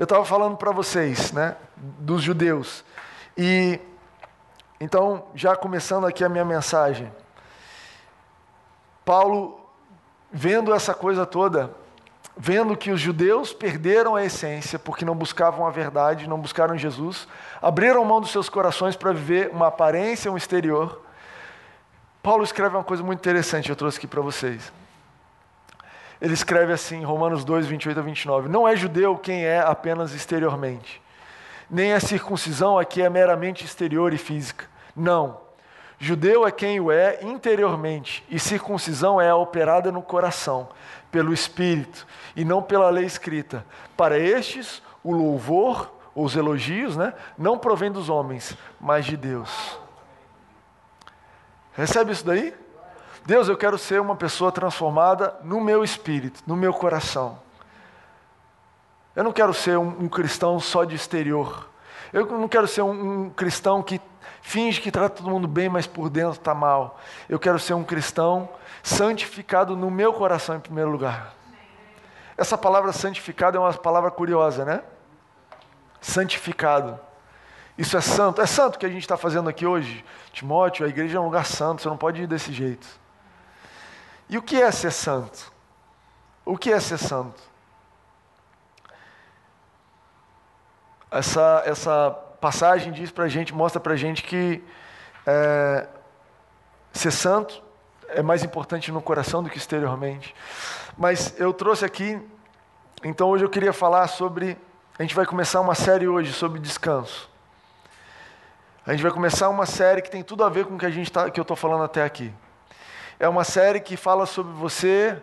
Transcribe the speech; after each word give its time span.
Eu 0.00 0.04
estava 0.04 0.24
falando 0.24 0.56
para 0.56 0.72
vocês, 0.72 1.30
né, 1.30 1.56
dos 1.76 2.22
judeus. 2.22 2.82
E 3.36 3.78
então, 4.80 5.26
já 5.34 5.54
começando 5.54 6.06
aqui 6.06 6.24
a 6.24 6.28
minha 6.30 6.42
mensagem. 6.42 7.12
Paulo, 9.04 9.60
vendo 10.32 10.72
essa 10.72 10.94
coisa 10.94 11.26
toda, 11.26 11.70
vendo 12.34 12.74
que 12.78 12.90
os 12.90 12.98
judeus 12.98 13.52
perderam 13.52 14.16
a 14.16 14.24
essência 14.24 14.78
porque 14.78 15.04
não 15.04 15.14
buscavam 15.14 15.66
a 15.66 15.70
verdade, 15.70 16.26
não 16.26 16.40
buscaram 16.40 16.78
Jesus, 16.78 17.28
abriram 17.60 18.02
mão 18.02 18.22
dos 18.22 18.30
seus 18.30 18.48
corações 18.48 18.96
para 18.96 19.12
viver 19.12 19.50
uma 19.52 19.66
aparência, 19.66 20.32
um 20.32 20.36
exterior. 20.38 21.02
Paulo 22.22 22.42
escreve 22.42 22.74
uma 22.74 22.84
coisa 22.84 23.02
muito 23.02 23.18
interessante, 23.18 23.68
eu 23.68 23.76
trouxe 23.76 23.98
aqui 23.98 24.06
para 24.06 24.22
vocês. 24.22 24.72
Ele 26.20 26.34
escreve 26.34 26.72
assim, 26.72 27.02
Romanos 27.02 27.44
2, 27.44 27.66
28 27.66 27.98
a 27.98 28.02
29. 28.02 28.48
Não 28.48 28.68
é 28.68 28.76
judeu 28.76 29.16
quem 29.16 29.44
é 29.44 29.60
apenas 29.60 30.12
exteriormente, 30.12 31.00
nem 31.70 31.92
a 31.92 32.00
circuncisão 32.00 32.78
aqui 32.78 33.00
é 33.00 33.08
meramente 33.08 33.64
exterior 33.64 34.12
e 34.12 34.18
física. 34.18 34.66
Não. 34.94 35.40
Judeu 35.98 36.46
é 36.46 36.50
quem 36.50 36.80
o 36.80 36.90
é 36.90 37.18
interiormente, 37.22 38.24
e 38.28 38.38
circuncisão 38.38 39.20
é 39.20 39.32
operada 39.34 39.92
no 39.92 40.00
coração, 40.00 40.68
pelo 41.12 41.32
Espírito, 41.32 42.06
e 42.34 42.44
não 42.44 42.62
pela 42.62 42.88
lei 42.88 43.04
escrita. 43.04 43.64
Para 43.96 44.18
estes, 44.18 44.82
o 45.04 45.12
louvor, 45.12 45.92
os 46.14 46.34
elogios, 46.34 46.96
né, 46.96 47.12
não 47.36 47.58
provém 47.58 47.92
dos 47.92 48.08
homens, 48.08 48.56
mas 48.80 49.04
de 49.04 49.16
Deus. 49.16 49.78
Recebe 51.74 52.12
isso 52.12 52.24
daí? 52.24 52.54
Deus, 53.30 53.48
eu 53.48 53.56
quero 53.56 53.78
ser 53.78 54.00
uma 54.00 54.16
pessoa 54.16 54.50
transformada 54.50 55.36
no 55.44 55.60
meu 55.60 55.84
espírito, 55.84 56.42
no 56.48 56.56
meu 56.56 56.74
coração. 56.74 57.38
Eu 59.14 59.22
não 59.22 59.30
quero 59.30 59.54
ser 59.54 59.78
um, 59.78 59.86
um 60.00 60.08
cristão 60.08 60.58
só 60.58 60.82
de 60.82 60.96
exterior. 60.96 61.70
Eu 62.12 62.26
não 62.26 62.48
quero 62.48 62.66
ser 62.66 62.82
um, 62.82 63.26
um 63.26 63.30
cristão 63.30 63.84
que 63.84 64.00
finge 64.42 64.80
que 64.80 64.90
trata 64.90 65.18
todo 65.22 65.30
mundo 65.30 65.46
bem, 65.46 65.68
mas 65.68 65.86
por 65.86 66.10
dentro 66.10 66.40
está 66.40 66.52
mal. 66.52 66.98
Eu 67.28 67.38
quero 67.38 67.56
ser 67.60 67.72
um 67.74 67.84
cristão 67.84 68.48
santificado 68.82 69.76
no 69.76 69.92
meu 69.92 70.12
coração 70.12 70.56
em 70.56 70.60
primeiro 70.60 70.90
lugar. 70.90 71.32
Essa 72.36 72.58
palavra 72.58 72.92
santificado 72.92 73.56
é 73.56 73.60
uma 73.60 73.72
palavra 73.72 74.10
curiosa, 74.10 74.64
né? 74.64 74.82
Santificado. 76.00 76.98
Isso 77.78 77.96
é 77.96 78.00
santo. 78.00 78.40
É 78.40 78.46
santo 78.46 78.76
que 78.76 78.86
a 78.86 78.90
gente 78.90 79.02
está 79.02 79.16
fazendo 79.16 79.48
aqui 79.48 79.64
hoje. 79.64 80.04
Timóteo, 80.32 80.84
a 80.84 80.88
igreja 80.88 81.18
é 81.18 81.20
um 81.20 81.26
lugar 81.26 81.46
santo, 81.46 81.80
você 81.80 81.88
não 81.88 81.96
pode 81.96 82.20
ir 82.22 82.26
desse 82.26 82.52
jeito. 82.52 82.98
E 84.30 84.38
o 84.38 84.42
que 84.42 84.62
é 84.62 84.70
ser 84.70 84.92
santo? 84.92 85.52
O 86.44 86.56
que 86.56 86.72
é 86.72 86.78
ser 86.78 86.98
santo? 86.98 87.42
Essa, 91.10 91.64
essa 91.66 92.12
passagem 92.40 92.92
diz 92.92 93.10
para 93.10 93.26
gente, 93.26 93.52
mostra 93.52 93.80
para 93.80 93.96
gente 93.96 94.22
que 94.22 94.62
é, 95.26 95.88
ser 96.92 97.10
santo 97.10 97.60
é 98.10 98.22
mais 98.22 98.44
importante 98.44 98.92
no 98.92 99.02
coração 99.02 99.42
do 99.42 99.50
que 99.50 99.58
exteriormente. 99.58 100.32
Mas 100.96 101.34
eu 101.36 101.52
trouxe 101.52 101.84
aqui, 101.84 102.20
então 103.02 103.30
hoje 103.30 103.44
eu 103.44 103.50
queria 103.50 103.72
falar 103.72 104.06
sobre. 104.06 104.56
A 104.96 105.02
gente 105.02 105.14
vai 105.14 105.26
começar 105.26 105.60
uma 105.60 105.74
série 105.74 106.06
hoje 106.06 106.32
sobre 106.32 106.60
descanso. 106.60 107.28
A 108.86 108.92
gente 108.92 109.02
vai 109.02 109.10
começar 109.10 109.48
uma 109.48 109.66
série 109.66 110.00
que 110.00 110.10
tem 110.10 110.22
tudo 110.22 110.44
a 110.44 110.48
ver 110.48 110.66
com 110.66 110.76
o 110.76 110.78
que, 110.78 110.86
a 110.86 110.90
gente 110.90 111.10
tá, 111.10 111.28
que 111.28 111.40
eu 111.40 111.42
estou 111.42 111.56
falando 111.56 111.82
até 111.82 112.04
aqui. 112.04 112.32
É 113.20 113.28
uma 113.28 113.44
série 113.44 113.78
que 113.80 113.96
fala 113.98 114.24
sobre 114.24 114.54
você 114.54 115.22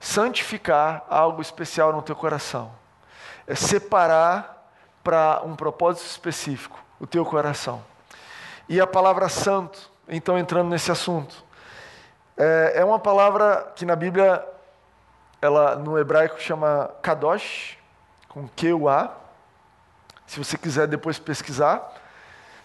santificar 0.00 1.04
algo 1.08 1.40
especial 1.40 1.92
no 1.92 2.02
teu 2.02 2.16
coração. 2.16 2.72
É 3.46 3.54
separar 3.54 4.68
para 5.04 5.42
um 5.44 5.54
propósito 5.54 6.06
específico, 6.06 6.76
o 6.98 7.06
teu 7.06 7.24
coração. 7.24 7.84
E 8.68 8.80
a 8.80 8.86
palavra 8.86 9.28
santo, 9.28 9.88
então 10.08 10.36
entrando 10.36 10.68
nesse 10.68 10.90
assunto, 10.90 11.44
é, 12.36 12.72
é 12.76 12.84
uma 12.84 12.98
palavra 12.98 13.72
que 13.76 13.86
na 13.86 13.94
Bíblia, 13.94 14.44
ela 15.40 15.76
no 15.76 15.96
hebraico 15.96 16.40
chama 16.40 16.90
kadosh, 17.00 17.78
com 18.28 18.48
Q-U-A. 18.48 19.14
Se 20.26 20.42
você 20.42 20.58
quiser 20.58 20.88
depois 20.88 21.20
pesquisar, 21.20 21.94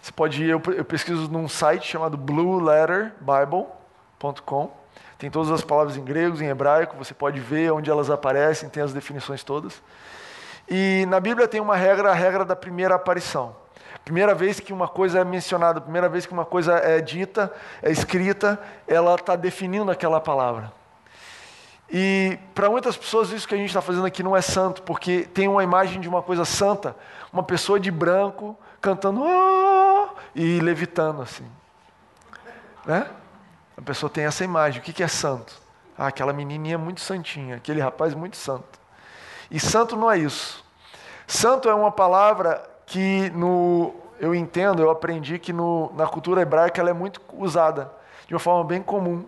você 0.02 0.10
pode 0.10 0.42
ir, 0.42 0.50
eu, 0.50 0.60
eu 0.76 0.84
pesquiso 0.84 1.30
num 1.30 1.48
site 1.48 1.86
chamado 1.86 2.16
blueletterbible.com. 2.16 4.81
Tem 5.22 5.30
todas 5.30 5.52
as 5.52 5.62
palavras 5.62 5.96
em 5.96 6.02
grego, 6.02 6.42
em 6.42 6.48
hebraico, 6.48 6.96
você 6.96 7.14
pode 7.14 7.38
ver 7.38 7.70
onde 7.70 7.88
elas 7.88 8.10
aparecem, 8.10 8.68
tem 8.68 8.82
as 8.82 8.92
definições 8.92 9.44
todas. 9.44 9.80
E 10.68 11.06
na 11.08 11.20
Bíblia 11.20 11.46
tem 11.46 11.60
uma 11.60 11.76
regra, 11.76 12.10
a 12.10 12.12
regra 12.12 12.44
da 12.44 12.56
primeira 12.56 12.96
aparição. 12.96 13.54
Primeira 14.04 14.34
vez 14.34 14.58
que 14.58 14.72
uma 14.72 14.88
coisa 14.88 15.20
é 15.20 15.24
mencionada, 15.24 15.80
primeira 15.80 16.08
vez 16.08 16.26
que 16.26 16.32
uma 16.32 16.44
coisa 16.44 16.72
é 16.72 17.00
dita, 17.00 17.52
é 17.80 17.92
escrita, 17.92 18.58
ela 18.84 19.14
está 19.14 19.36
definindo 19.36 19.92
aquela 19.92 20.20
palavra. 20.20 20.72
E 21.88 22.36
para 22.52 22.68
muitas 22.68 22.96
pessoas 22.96 23.30
isso 23.30 23.46
que 23.46 23.54
a 23.54 23.58
gente 23.58 23.68
está 23.68 23.80
fazendo 23.80 24.06
aqui 24.06 24.24
não 24.24 24.36
é 24.36 24.42
santo, 24.42 24.82
porque 24.82 25.22
tem 25.32 25.46
uma 25.46 25.62
imagem 25.62 26.00
de 26.00 26.08
uma 26.08 26.20
coisa 26.20 26.44
santa, 26.44 26.96
uma 27.32 27.44
pessoa 27.44 27.78
de 27.78 27.92
branco 27.92 28.58
cantando 28.80 29.22
oh! 29.22 30.08
e 30.34 30.58
levitando 30.58 31.22
assim. 31.22 31.46
Né? 32.84 33.06
A 33.76 33.82
pessoa 33.82 34.10
tem 34.10 34.24
essa 34.24 34.44
imagem. 34.44 34.80
O 34.80 34.82
que 34.82 35.02
é 35.02 35.08
santo? 35.08 35.60
Ah, 35.96 36.08
aquela 36.08 36.32
menininha 36.32 36.78
muito 36.78 37.00
santinha, 37.00 37.56
aquele 37.56 37.80
rapaz 37.80 38.14
muito 38.14 38.36
santo. 38.36 38.80
E 39.50 39.60
santo 39.60 39.96
não 39.96 40.10
é 40.10 40.18
isso. 40.18 40.64
Santo 41.26 41.68
é 41.68 41.74
uma 41.74 41.90
palavra 41.90 42.62
que 42.86 43.30
no, 43.30 43.94
eu 44.18 44.34
entendo, 44.34 44.82
eu 44.82 44.90
aprendi 44.90 45.38
que 45.38 45.52
no, 45.52 45.92
na 45.94 46.06
cultura 46.06 46.42
hebraica 46.42 46.80
ela 46.80 46.90
é 46.90 46.92
muito 46.92 47.20
usada 47.32 47.90
de 48.26 48.34
uma 48.34 48.40
forma 48.40 48.64
bem 48.64 48.82
comum. 48.82 49.24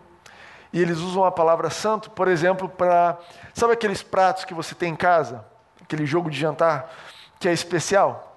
E 0.72 0.81
eles 0.81 0.99
usam 0.99 1.25
a 1.25 1.31
palavra 1.31 1.71
santo, 1.71 2.10
por 2.10 2.27
exemplo, 2.27 2.69
para. 2.69 3.19
Sabe 3.53 3.72
aqueles 3.72 4.03
pratos 4.03 4.44
que 4.44 4.53
você 4.53 4.75
tem 4.75 4.93
em 4.93 4.97
casa? 4.97 5.44
Aquele 5.81 6.04
jogo 6.04 6.31
de 6.31 6.38
jantar 6.38 6.91
que 7.38 7.49
é 7.49 7.53
especial? 7.53 8.37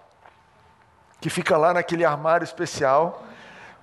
Que 1.19 1.29
fica 1.29 1.57
lá 1.57 1.73
naquele 1.73 2.05
armário 2.05 2.43
especial, 2.43 3.23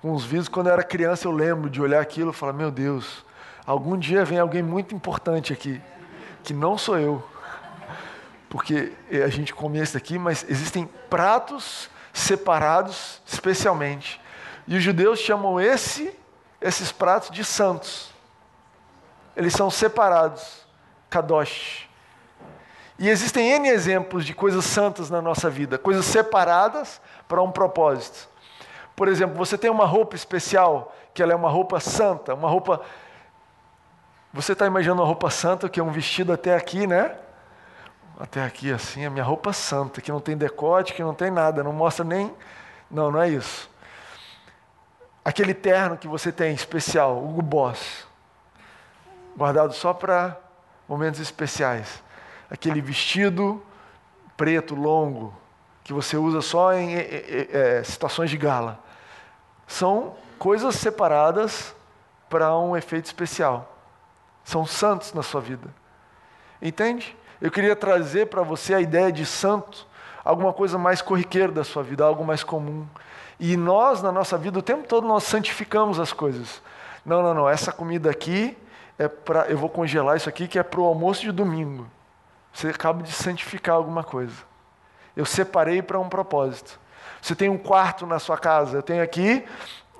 com 0.05 0.13
os 0.13 0.23
vidros. 0.23 0.47
Quando 0.47 0.67
eu 0.67 0.73
era 0.73 0.83
criança, 0.83 1.27
eu 1.27 1.31
lembro 1.31 1.67
de 1.67 1.81
olhar 1.81 1.99
aquilo 1.99 2.29
e 2.29 2.33
falar: 2.33 2.53
Meu 2.53 2.69
Deus, 2.69 3.25
algum 3.65 3.97
dia 3.97 4.23
vem 4.23 4.37
alguém 4.37 4.61
muito 4.61 4.93
importante 4.93 5.51
aqui, 5.51 5.81
que 6.43 6.53
não 6.53 6.77
sou 6.77 6.99
eu 6.99 7.27
porque 8.47 8.93
a 9.11 9.27
gente 9.27 9.53
come 9.53 9.79
esse 9.79 9.97
aqui, 9.97 10.19
mas 10.19 10.45
existem 10.47 10.87
pratos 11.09 11.89
separados 12.13 13.19
especialmente. 13.25 14.21
E 14.67 14.77
os 14.77 14.83
judeus 14.83 15.19
chamam 15.19 15.59
esse, 15.59 16.15
esses 16.61 16.91
pratos 16.91 17.31
de 17.31 17.43
santos. 17.43 18.11
Eles 19.35 19.53
são 19.53 19.71
separados, 19.71 20.65
kadosh. 21.09 21.89
E 22.99 23.09
existem 23.09 23.51
N 23.53 23.67
exemplos 23.67 24.23
de 24.23 24.33
coisas 24.33 24.63
santas 24.63 25.09
na 25.09 25.21
nossa 25.21 25.49
vida, 25.49 25.79
coisas 25.79 26.05
separadas 26.05 27.01
para 27.27 27.41
um 27.41 27.51
propósito. 27.51 28.34
Por 28.95 29.07
exemplo, 29.07 29.35
você 29.35 29.57
tem 29.57 29.69
uma 29.69 29.85
roupa 29.85 30.15
especial, 30.15 30.95
que 31.13 31.21
ela 31.21 31.33
é 31.33 31.35
uma 31.35 31.49
roupa 31.49 31.79
santa, 31.79 32.33
uma 32.33 32.49
roupa. 32.49 32.81
Você 34.33 34.53
está 34.53 34.65
imaginando 34.65 35.01
uma 35.01 35.07
roupa 35.07 35.29
santa, 35.29 35.67
que 35.67 35.79
é 35.79 35.83
um 35.83 35.91
vestido 35.91 36.31
até 36.31 36.55
aqui, 36.55 36.87
né? 36.87 37.15
até 38.19 38.43
aqui 38.43 38.71
assim, 38.71 39.05
a 39.05 39.09
minha 39.09 39.23
roupa 39.23 39.51
santa, 39.51 40.01
que 40.01 40.11
não 40.11 40.19
tem 40.19 40.37
decote, 40.37 40.93
que 40.93 41.03
não 41.03 41.13
tem 41.13 41.29
nada, 41.29 41.63
não 41.63 41.73
mostra 41.73 42.05
nem. 42.05 42.33
Não, 42.89 43.11
não 43.11 43.21
é 43.21 43.29
isso. 43.29 43.69
Aquele 45.23 45.53
terno 45.53 45.97
que 45.97 46.07
você 46.07 46.31
tem 46.31 46.53
especial, 46.53 47.17
Hugo 47.17 47.41
Boss, 47.41 48.07
guardado 49.35 49.73
só 49.73 49.93
para 49.93 50.39
momentos 50.87 51.19
especiais. 51.19 52.03
Aquele 52.49 52.79
vestido 52.79 53.61
preto 54.37 54.75
longo 54.75 55.33
que 55.83 55.91
você 55.91 56.15
usa 56.15 56.41
só 56.41 56.73
em 56.73 56.95
é, 56.95 57.81
situações 57.83 58.29
de 58.29 58.37
gala. 58.37 58.79
São 59.67 60.15
coisas 60.37 60.75
separadas 60.75 61.75
para 62.29 62.57
um 62.57 62.75
efeito 62.75 63.05
especial. 63.05 63.71
São 64.43 64.65
santos 64.65 65.13
na 65.13 65.23
sua 65.23 65.41
vida. 65.41 65.69
Entende? 66.61 67.15
Eu 67.41 67.51
queria 67.51 67.75
trazer 67.75 68.27
para 68.27 68.41
você 68.41 68.73
a 68.73 68.81
ideia 68.81 69.11
de 69.11 69.25
santo, 69.25 69.87
alguma 70.23 70.53
coisa 70.53 70.77
mais 70.77 71.01
corriqueira 71.01 71.51
da 71.51 71.63
sua 71.63 71.83
vida, 71.83 72.03
algo 72.03 72.23
mais 72.23 72.43
comum. 72.43 72.85
E 73.39 73.57
nós, 73.57 74.01
na 74.01 74.11
nossa 74.11 74.37
vida, 74.37 74.59
o 74.59 74.61
tempo 74.61 74.87
todo 74.87 75.07
nós 75.07 75.23
santificamos 75.23 75.99
as 75.99 76.13
coisas. 76.13 76.61
Não, 77.05 77.21
não, 77.21 77.33
não, 77.33 77.49
essa 77.49 77.71
comida 77.71 78.09
aqui 78.09 78.57
é 78.97 79.07
para. 79.07 79.47
Eu 79.47 79.57
vou 79.57 79.69
congelar 79.69 80.15
isso 80.15 80.29
aqui 80.29 80.47
que 80.47 80.57
é 80.57 80.63
para 80.63 80.79
o 80.79 80.85
almoço 80.85 81.21
de 81.21 81.31
domingo. 81.31 81.87
Você 82.53 82.69
acaba 82.69 83.03
de 83.03 83.11
santificar 83.11 83.75
alguma 83.75 84.03
coisa. 84.03 84.35
Eu 85.15 85.25
separei 85.25 85.81
para 85.81 85.99
um 85.99 86.07
propósito. 86.07 86.79
Você 87.25 87.35
tem 87.35 87.49
um 87.49 87.57
quarto 87.57 88.05
na 88.05 88.19
sua 88.19 88.37
casa, 88.37 88.77
eu 88.77 88.83
tenho 88.83 89.01
aqui, 89.01 89.43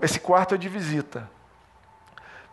esse 0.02 0.20
quarto 0.20 0.56
é 0.56 0.58
de 0.58 0.70
visita 0.70 1.30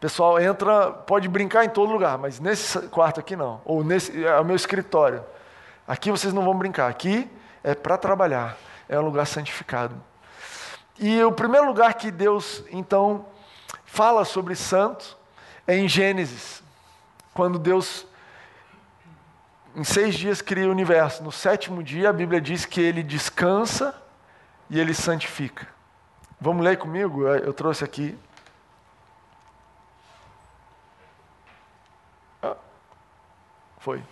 pessoal 0.03 0.41
entra, 0.41 0.91
pode 0.91 1.29
brincar 1.29 1.65
em 1.65 1.69
todo 1.69 1.93
lugar, 1.93 2.19
mas 2.19 2.41
nesse 2.41 2.77
quarto 2.89 3.21
aqui 3.21 3.37
não. 3.37 3.61
Ou 3.65 3.85
nesse 3.85 4.25
é 4.25 4.41
o 4.41 4.45
meu 4.45 4.57
escritório. 4.57 5.25
Aqui 5.87 6.11
vocês 6.11 6.35
não 6.35 6.45
vão 6.45 6.59
brincar. 6.59 6.91
Aqui 6.91 7.31
é 7.63 7.73
para 7.73 7.97
trabalhar, 7.97 8.59
é 8.89 8.99
um 8.99 9.03
lugar 9.03 9.29
santificado. 9.29 9.95
E 10.99 11.23
o 11.23 11.31
primeiro 11.31 11.69
lugar 11.69 11.95
que 11.95 12.11
Deus, 12.11 12.65
então, 12.73 13.27
fala 13.85 14.25
sobre 14.25 14.57
santo 14.57 15.17
é 15.69 15.77
em 15.77 15.89
Gênesis, 15.89 16.65
quando 17.33 17.57
Deus, 17.57 18.05
em 19.77 19.85
seis 19.85 20.17
dias, 20.17 20.43
cria 20.43 20.67
o 20.67 20.73
universo. 20.73 21.23
No 21.23 21.31
sétimo 21.31 21.81
dia, 21.81 22.11
a 22.11 22.13
Bíblia 22.13 22.41
diz 22.41 22.65
que 22.65 22.81
ele 22.81 23.05
descansa 23.05 23.95
e 24.73 24.81
ele 24.81 24.95
santifica. 24.95 25.69
Vamos 26.41 26.65
ler 26.65 26.79
comigo? 26.79 27.27
Eu 27.27 27.53
trouxe 27.53 27.85
aqui. 27.85 28.19
Ah, 32.43 32.57
foi. 33.79 34.03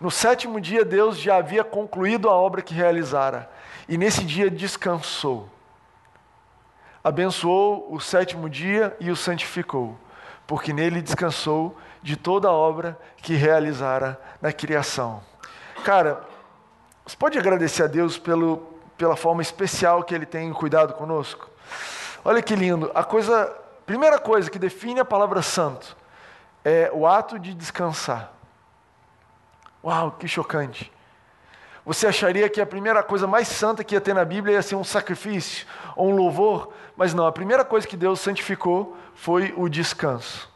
No 0.00 0.12
sétimo 0.12 0.60
dia, 0.60 0.84
Deus 0.84 1.18
já 1.18 1.34
havia 1.34 1.64
concluído 1.64 2.28
a 2.28 2.32
obra 2.32 2.62
que 2.62 2.72
realizara, 2.72 3.50
e 3.88 3.98
nesse 3.98 4.24
dia 4.24 4.48
descansou. 4.48 5.48
Abençoou 7.02 7.92
o 7.92 7.98
sétimo 7.98 8.48
dia 8.48 8.96
e 9.00 9.10
o 9.10 9.16
santificou, 9.16 9.98
porque 10.46 10.72
nele 10.72 11.02
descansou 11.02 11.76
de 12.04 12.16
toda 12.16 12.46
a 12.46 12.52
obra 12.52 12.96
que 13.16 13.34
realizara 13.34 14.20
na 14.40 14.52
criação. 14.52 15.20
Cara, 15.84 16.24
você 17.04 17.16
pode 17.16 17.36
agradecer 17.36 17.82
a 17.82 17.88
Deus 17.88 18.16
pelo, 18.16 18.73
pela 18.96 19.16
forma 19.16 19.42
especial 19.42 20.02
que 20.02 20.14
Ele 20.14 20.26
tem 20.26 20.52
cuidado 20.52 20.94
conosco? 20.94 21.50
Olha 22.24 22.42
que 22.42 22.54
lindo. 22.54 22.90
A 22.94 23.04
coisa, 23.04 23.54
primeira 23.84 24.18
coisa 24.18 24.50
que 24.50 24.58
define 24.58 25.00
a 25.00 25.04
palavra 25.04 25.42
santo 25.42 25.96
é 26.64 26.90
o 26.92 27.06
ato 27.06 27.38
de 27.38 27.52
descansar. 27.52 28.32
Uau, 29.82 30.12
que 30.12 30.26
chocante. 30.26 30.90
Você 31.84 32.06
acharia 32.06 32.48
que 32.48 32.62
a 32.62 32.66
primeira 32.66 33.02
coisa 33.02 33.26
mais 33.26 33.46
santa 33.46 33.84
que 33.84 33.94
ia 33.94 34.00
ter 34.00 34.14
na 34.14 34.24
Bíblia 34.24 34.54
ia 34.54 34.62
ser 34.62 34.74
um 34.74 34.84
sacrifício 34.84 35.66
ou 35.94 36.10
um 36.10 36.16
louvor, 36.16 36.72
mas 36.96 37.12
não, 37.12 37.26
a 37.26 37.32
primeira 37.32 37.64
coisa 37.64 37.86
que 37.86 37.96
Deus 37.96 38.20
santificou 38.20 38.96
foi 39.14 39.52
o 39.54 39.68
descanso. 39.68 40.50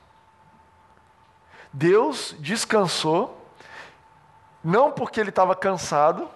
Deus 1.71 2.35
descansou, 2.39 3.39
não 4.65 4.91
porque 4.91 5.21
ele 5.21 5.29
estava 5.29 5.55
cansado, 5.55 6.31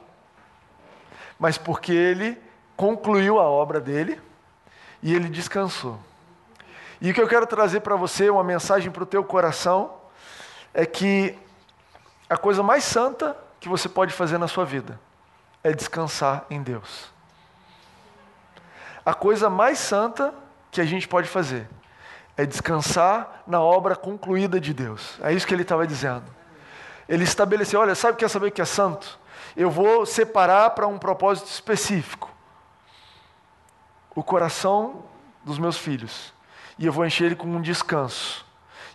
mas 1.43 1.59
porque 1.59 1.91
ele 1.91 2.41
concluiu 2.77 3.41
a 3.41 3.43
obra 3.43 3.81
dele 3.81 4.21
e 5.03 5.13
ele 5.13 5.29
descansou. 5.29 5.99
E 7.01 7.11
o 7.11 7.15
que 7.15 7.21
eu 7.21 7.27
quero 7.27 7.49
trazer 7.49 7.81
para 7.81 7.97
você, 7.97 8.31
uma 8.31 8.45
mensagem 8.45 8.93
para 8.93 9.03
o 9.03 9.07
teu 9.07 9.25
coração, 9.25 9.93
é 10.73 10.87
que 10.87 11.37
a 12.31 12.37
coisa 12.37 12.63
mais 12.63 12.85
santa 12.85 13.37
que 13.59 13.69
você 13.69 13.89
pode 13.89 14.15
fazer 14.15 14.39
na 14.39 14.47
sua 14.47 14.65
vida 14.65 15.01
é 15.65 15.73
descansar 15.73 16.47
em 16.49 16.63
Deus. 16.63 17.13
A 19.05 19.13
coisa 19.13 19.51
mais 19.51 19.81
santa 19.81 20.33
que 20.71 20.81
a 20.81 20.85
gente 20.85 21.09
pode 21.09 21.29
fazer 21.29 21.69
é 22.37 22.47
descansar 22.47 23.43
na 23.49 23.61
obra 23.61 23.97
concluída 23.97 24.61
de 24.61 24.73
Deus. 24.73 25.19
É 25.21 25.33
isso 25.33 25.45
que 25.45 25.53
ele 25.53 25.63
estava 25.63 25.89
dizendo. 25.89 26.27
Ele 27.09 27.25
estabeleceu: 27.25 27.81
olha, 27.81 27.97
sabe 27.97 28.15
o 28.15 28.17
que 28.17 28.25
é 28.25 28.29
saber 28.29 28.53
que 28.53 28.63
é 28.63 28.65
santo? 28.65 29.19
Eu 29.57 29.71
vou 29.71 30.07
separar 30.07 30.71
para 30.71 30.87
um 30.87 30.99
propósito 30.99 31.49
específico 31.49 32.31
o 34.15 34.23
coração 34.23 35.05
dos 35.45 35.59
meus 35.59 35.77
filhos 35.77 36.33
e 36.79 36.87
eu 36.87 36.93
vou 36.93 37.05
encher 37.07 37.27
ele 37.27 37.37
com 37.37 37.47
um 37.47 37.61
descanso 37.61 38.45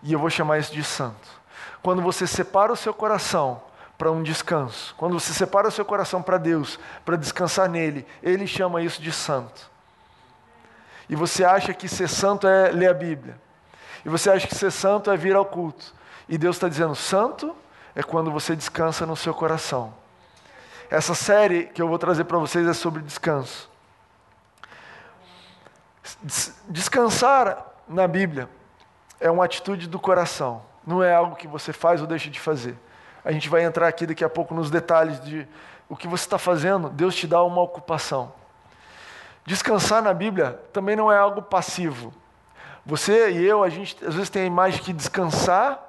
e 0.03 0.13
eu 0.13 0.19
vou 0.19 0.29
chamar 0.29 0.59
isso 0.59 0.73
de 0.73 0.83
santo. 0.83 1.27
Quando 1.81 2.01
você 2.01 2.27
separa 2.27 2.71
o 2.71 2.75
seu 2.75 2.93
coração 2.93 3.61
para 3.97 4.11
um 4.11 4.21
descanso, 4.21 4.93
quando 4.97 5.19
você 5.19 5.33
separa 5.33 5.67
o 5.67 5.71
seu 5.71 5.85
coração 5.85 6.21
para 6.21 6.37
Deus, 6.37 6.79
para 7.05 7.15
descansar 7.15 7.69
nele, 7.69 8.05
ele 8.21 8.45
chama 8.45 8.81
isso 8.81 9.01
de 9.01 9.11
santo. 9.11 9.69
E 11.09 11.15
você 11.15 11.43
acha 11.43 11.73
que 11.73 11.87
ser 11.87 12.07
santo 12.07 12.47
é 12.47 12.69
ler 12.71 12.89
a 12.89 12.93
Bíblia. 12.93 13.39
E 14.05 14.09
você 14.09 14.29
acha 14.29 14.47
que 14.47 14.55
ser 14.55 14.71
santo 14.71 15.09
é 15.09 15.17
vir 15.17 15.35
ao 15.35 15.45
culto. 15.45 15.93
E 16.27 16.37
Deus 16.37 16.57
está 16.57 16.67
dizendo: 16.67 16.95
santo 16.95 17.55
é 17.95 18.03
quando 18.03 18.29
você 18.31 18.55
descansa 18.55 19.05
no 19.05 19.15
seu 19.15 19.33
coração. 19.33 19.93
Essa 20.89 21.13
série 21.13 21.65
que 21.65 21.81
eu 21.81 21.87
vou 21.87 21.99
trazer 21.99 22.23
para 22.23 22.37
vocês 22.37 22.65
é 22.65 22.73
sobre 22.73 23.01
descanso. 23.01 23.69
Descansar 26.69 27.65
na 27.87 28.07
Bíblia 28.07 28.49
é 29.19 29.29
uma 29.29 29.43
atitude 29.43 29.87
do 29.87 29.99
coração, 29.99 30.61
não 30.85 31.03
é 31.03 31.13
algo 31.13 31.35
que 31.35 31.47
você 31.47 31.73
faz 31.73 31.99
ou 31.99 32.07
deixa 32.07 32.29
de 32.29 32.39
fazer. 32.39 32.77
A 33.25 33.31
gente 33.33 33.49
vai 33.49 33.63
entrar 33.63 33.87
aqui 33.89 34.05
daqui 34.05 34.23
a 34.23 34.29
pouco 34.29 34.53
nos 34.53 34.71
detalhes 34.71 35.19
de 35.19 35.45
o 35.89 35.95
que 35.97 36.07
você 36.07 36.23
está 36.23 36.37
fazendo, 36.37 36.89
Deus 36.89 37.15
te 37.15 37.27
dá 37.27 37.43
uma 37.43 37.61
ocupação. 37.61 38.31
Descansar 39.45 40.01
na 40.01 40.13
Bíblia 40.13 40.59
também 40.71 40.95
não 40.95 41.11
é 41.11 41.17
algo 41.17 41.41
passivo. 41.41 42.13
Você 42.85 43.31
e 43.31 43.45
eu, 43.45 43.63
a 43.63 43.69
gente 43.69 43.97
às 44.05 44.13
vezes 44.13 44.29
tem 44.29 44.43
a 44.43 44.45
imagem 44.45 44.81
que 44.81 44.93
descansar 44.93 45.83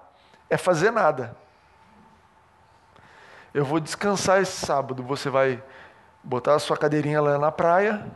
é 0.51 0.57
fazer 0.57 0.91
nada. 0.91 1.37
Eu 3.59 3.65
vou 3.65 3.81
descansar 3.81 4.41
esse 4.41 4.65
sábado, 4.65 5.03
você 5.03 5.29
vai 5.29 5.61
botar 6.23 6.55
a 6.55 6.61
sua 6.61 6.77
cadeirinha 6.77 7.21
lá 7.21 7.37
na 7.39 7.51
praia, 7.51 8.07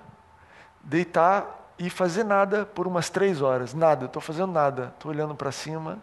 deitar 0.85 1.73
e 1.77 1.91
fazer 1.91 2.23
nada 2.23 2.65
por 2.65 2.87
umas 2.87 3.11
três 3.11 3.43
horas. 3.43 3.75
Nada, 3.75 4.05
estou 4.05 4.23
fazendo 4.23 4.53
nada, 4.53 4.93
estou 4.95 5.11
olhando 5.11 5.35
para 5.35 5.51
cima 5.51 5.99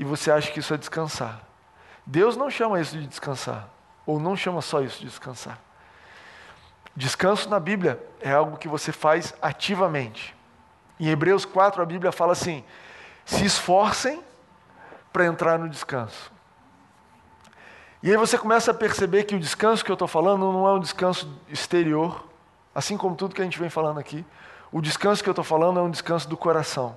e 0.00 0.02
você 0.04 0.32
acha 0.32 0.50
que 0.50 0.58
isso 0.58 0.74
é 0.74 0.76
descansar. 0.76 1.42
Deus 2.04 2.36
não 2.36 2.50
chama 2.50 2.80
isso 2.80 2.98
de 2.98 3.06
descansar, 3.06 3.68
ou 4.04 4.18
não 4.18 4.34
chama 4.34 4.62
só 4.62 4.80
isso 4.82 4.98
de 4.98 5.06
descansar. 5.06 5.56
Descanso 6.96 7.48
na 7.48 7.60
Bíblia 7.60 8.04
é 8.20 8.32
algo 8.32 8.56
que 8.56 8.66
você 8.66 8.90
faz 8.90 9.32
ativamente. 9.40 10.34
Em 10.98 11.06
Hebreus 11.06 11.44
4, 11.44 11.80
a 11.80 11.86
Bíblia 11.86 12.10
fala 12.10 12.32
assim: 12.32 12.64
se 13.24 13.44
esforcem 13.44 14.20
para 15.12 15.24
entrar 15.24 15.56
no 15.56 15.68
descanso. 15.68 16.36
E 18.02 18.10
aí 18.10 18.16
você 18.16 18.38
começa 18.38 18.70
a 18.70 18.74
perceber 18.74 19.24
que 19.24 19.34
o 19.34 19.40
descanso 19.40 19.84
que 19.84 19.90
eu 19.90 19.94
estou 19.94 20.06
falando 20.06 20.52
não 20.52 20.66
é 20.68 20.72
um 20.72 20.78
descanso 20.78 21.28
exterior, 21.48 22.24
assim 22.74 22.96
como 22.96 23.16
tudo 23.16 23.34
que 23.34 23.40
a 23.40 23.44
gente 23.44 23.58
vem 23.58 23.68
falando 23.68 23.98
aqui. 23.98 24.24
O 24.70 24.80
descanso 24.80 25.22
que 25.22 25.28
eu 25.28 25.32
estou 25.32 25.44
falando 25.44 25.80
é 25.80 25.82
um 25.82 25.90
descanso 25.90 26.28
do 26.28 26.36
coração. 26.36 26.96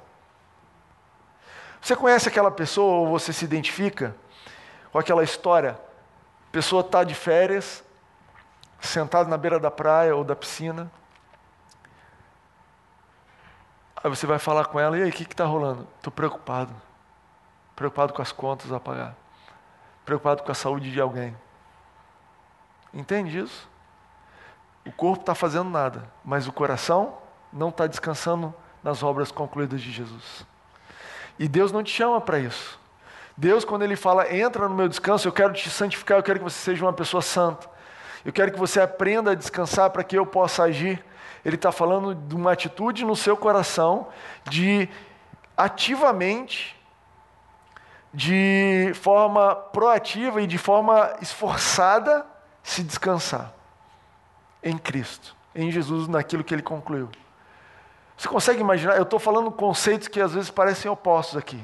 Você 1.82 1.96
conhece 1.96 2.30
aquela 2.30 2.52
pessoa 2.52 3.00
ou 3.00 3.08
você 3.08 3.34
se 3.34 3.44
identifica 3.44 4.16
com 4.92 5.00
aquela 5.00 5.24
história? 5.24 5.80
Pessoa 6.52 6.82
está 6.82 7.04
de 7.04 7.16
férias, 7.16 7.84
sentada 8.80 9.28
na 9.28 9.38
beira 9.38 9.60
da 9.60 9.72
praia 9.72 10.16
ou 10.16 10.24
da 10.24 10.36
piscina. 10.36 10.92
Aí 14.04 14.10
você 14.10 14.28
vai 14.28 14.38
falar 14.38 14.66
com 14.66 14.80
ela, 14.80 14.98
e 14.98 15.04
aí, 15.04 15.10
o 15.10 15.14
que 15.14 15.24
está 15.24 15.46
rolando? 15.46 15.88
Estou 15.98 16.12
preocupado. 16.12 16.74
Preocupado 17.76 18.14
com 18.14 18.22
as 18.22 18.32
contas 18.32 18.72
a 18.72 18.80
pagar. 18.80 19.21
Preocupado 20.06 20.44
com 20.44 20.52
a 20.52 20.56
saúde 20.56 20.92
de 20.92 21.00
alguém. 21.00 21.36
Entende 22.94 23.40
isso? 23.40 23.70
O 24.86 24.92
corpo 24.92 25.22
está 25.22 25.36
fazendo 25.36 25.70
nada, 25.70 26.12
mas 26.26 26.48
o 26.48 26.52
coração 26.52 27.18
não 27.54 27.70
está 27.70 27.86
descansando 27.88 28.54
nas 28.84 29.04
obras 29.04 29.32
concluídas 29.32 29.82
de 29.82 29.92
Jesus. 29.92 30.46
E 31.38 31.48
Deus 31.48 31.72
não 31.72 31.84
te 31.84 31.92
chama 31.92 32.20
para 32.20 32.40
isso. 32.40 32.80
Deus, 33.38 33.64
quando 33.64 33.84
Ele 33.84 33.96
fala, 33.96 34.34
entra 34.34 34.68
no 34.68 34.76
meu 34.76 34.88
descanso, 34.88 35.28
eu 35.28 35.32
quero 35.32 35.54
te 35.54 35.70
santificar, 35.70 36.18
eu 36.18 36.24
quero 36.24 36.40
que 36.40 36.44
você 36.44 36.60
seja 36.60 36.84
uma 36.84 36.94
pessoa 36.94 37.22
santa. 37.22 37.70
Eu 38.24 38.32
quero 38.32 38.52
que 38.52 38.60
você 38.60 38.80
aprenda 38.80 39.32
a 39.32 39.36
descansar 39.36 39.90
para 39.90 40.04
que 40.04 40.18
eu 40.18 40.26
possa 40.26 40.64
agir. 40.64 41.04
Ele 41.44 41.56
está 41.56 41.72
falando 41.72 42.14
de 42.14 42.36
uma 42.36 42.52
atitude 42.52 43.04
no 43.04 43.16
seu 43.16 43.36
coração 43.36 44.10
de 44.48 44.88
ativamente, 45.58 46.80
de 48.14 48.92
forma 48.96 49.56
proativa 49.56 50.42
e 50.42 50.48
de 50.48 50.58
forma 50.58 51.14
esforçada, 51.22 52.26
se 52.62 52.84
descansar 52.84 53.54
em 54.62 54.78
Cristo, 54.78 55.36
em 55.56 55.72
Jesus, 55.72 56.08
naquilo 56.08 56.44
que 56.44 56.54
Ele 56.54 56.62
concluiu. 56.62 57.10
Você 58.18 58.28
consegue 58.28 58.60
imaginar? 58.60 58.98
Eu 58.98 59.04
estou 59.04 59.20
falando 59.20 59.52
conceitos 59.52 60.08
que 60.08 60.22
às 60.22 60.34
vezes 60.34 60.50
parecem 60.52 60.92
opostos 60.92 61.38
aqui. 61.38 61.60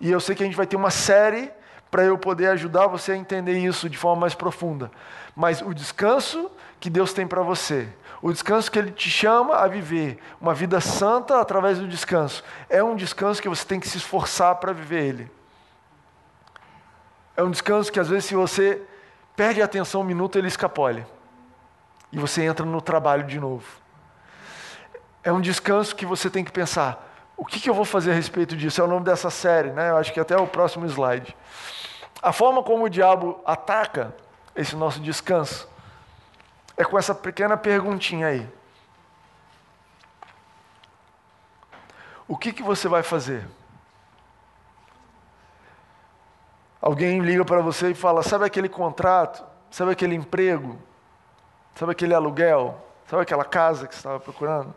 E 0.00 0.10
eu 0.10 0.20
sei 0.20 0.34
que 0.34 0.42
a 0.42 0.46
gente 0.46 0.56
vai 0.56 0.66
ter 0.66 0.76
uma 0.76 0.90
série 0.90 1.52
para 1.90 2.02
eu 2.02 2.18
poder 2.18 2.48
ajudar 2.48 2.86
você 2.86 3.12
a 3.12 3.16
entender 3.16 3.58
isso 3.58 3.88
de 3.88 3.96
forma 3.96 4.22
mais 4.22 4.34
profunda. 4.34 4.90
Mas 5.36 5.62
o 5.62 5.72
descanso 5.72 6.50
que 6.80 6.90
Deus 6.90 7.12
tem 7.12 7.26
para 7.26 7.42
você, 7.42 7.88
o 8.20 8.32
descanso 8.32 8.70
que 8.70 8.78
Ele 8.78 8.90
te 8.90 9.08
chama 9.08 9.54
a 9.54 9.68
viver, 9.68 10.18
uma 10.40 10.52
vida 10.52 10.80
santa 10.80 11.40
através 11.40 11.78
do 11.78 11.86
descanso, 11.86 12.42
é 12.68 12.82
um 12.82 12.96
descanso 12.96 13.40
que 13.40 13.48
você 13.48 13.64
tem 13.64 13.78
que 13.78 13.88
se 13.88 13.98
esforçar 13.98 14.56
para 14.56 14.72
viver 14.72 15.04
ele. 15.04 15.37
É 17.38 17.42
um 17.42 17.50
descanso 17.50 17.90
que 17.90 17.98
às 17.98 18.08
vezes, 18.08 18.26
se 18.26 18.34
você 18.34 18.82
perde 19.34 19.62
a 19.62 19.64
atenção 19.64 20.02
um 20.02 20.04
minuto, 20.04 20.36
ele 20.36 20.48
escapole. 20.48 21.06
E 22.12 22.18
você 22.18 22.42
entra 22.42 22.66
no 22.66 22.82
trabalho 22.82 23.24
de 23.24 23.40
novo 23.40 23.64
é 25.28 25.32
um 25.32 25.40
descanso 25.42 25.94
que 25.94 26.06
você 26.06 26.30
tem 26.30 26.42
que 26.42 26.50
pensar: 26.50 27.06
o 27.36 27.44
que, 27.44 27.60
que 27.60 27.68
eu 27.68 27.74
vou 27.74 27.84
fazer 27.84 28.12
a 28.12 28.14
respeito 28.14 28.56
disso? 28.56 28.80
É 28.80 28.84
o 28.84 28.88
nome 28.88 29.04
dessa 29.04 29.28
série, 29.28 29.70
né? 29.70 29.90
Eu 29.90 29.98
acho 29.98 30.12
que 30.12 30.18
até 30.18 30.36
o 30.36 30.46
próximo 30.46 30.86
slide. 30.86 31.36
A 32.22 32.32
forma 32.32 32.62
como 32.62 32.84
o 32.84 32.88
diabo 32.88 33.40
ataca 33.44 34.14
esse 34.56 34.74
nosso 34.74 35.00
descanso 35.00 35.68
é 36.76 36.84
com 36.84 36.98
essa 36.98 37.14
pequena 37.14 37.56
perguntinha 37.56 38.28
aí. 38.28 38.48
O 42.26 42.36
que, 42.36 42.52
que 42.52 42.62
você 42.62 42.88
vai 42.88 43.02
fazer? 43.02 43.46
Alguém 46.88 47.20
liga 47.20 47.44
para 47.44 47.60
você 47.60 47.90
e 47.90 47.94
fala: 47.94 48.22
Sabe 48.22 48.46
aquele 48.46 48.66
contrato? 48.66 49.44
Sabe 49.70 49.92
aquele 49.92 50.14
emprego? 50.14 50.78
Sabe 51.74 51.92
aquele 51.92 52.14
aluguel? 52.14 52.82
Sabe 53.06 53.24
aquela 53.24 53.44
casa 53.44 53.86
que 53.86 53.94
você 53.94 53.98
estava 53.98 54.18
procurando? 54.18 54.74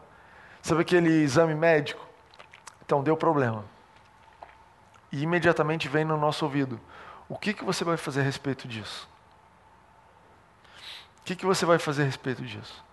Sabe 0.62 0.82
aquele 0.82 1.10
exame 1.24 1.56
médico? 1.56 2.06
Então 2.84 3.02
deu 3.02 3.16
problema. 3.16 3.64
E 5.10 5.24
imediatamente 5.24 5.88
vem 5.88 6.04
no 6.04 6.18
nosso 6.18 6.44
ouvido: 6.44 6.82
O 7.30 7.38
que, 7.38 7.54
que 7.54 7.64
você 7.64 7.86
vai 7.86 7.96
fazer 7.96 8.20
a 8.20 8.24
respeito 8.24 8.68
disso? 8.68 9.08
O 11.22 11.24
que, 11.24 11.34
que 11.34 11.46
você 11.46 11.66
vai 11.66 11.80
fazer 11.80 12.02
a 12.02 12.06
respeito 12.08 12.42
disso? 12.42 12.84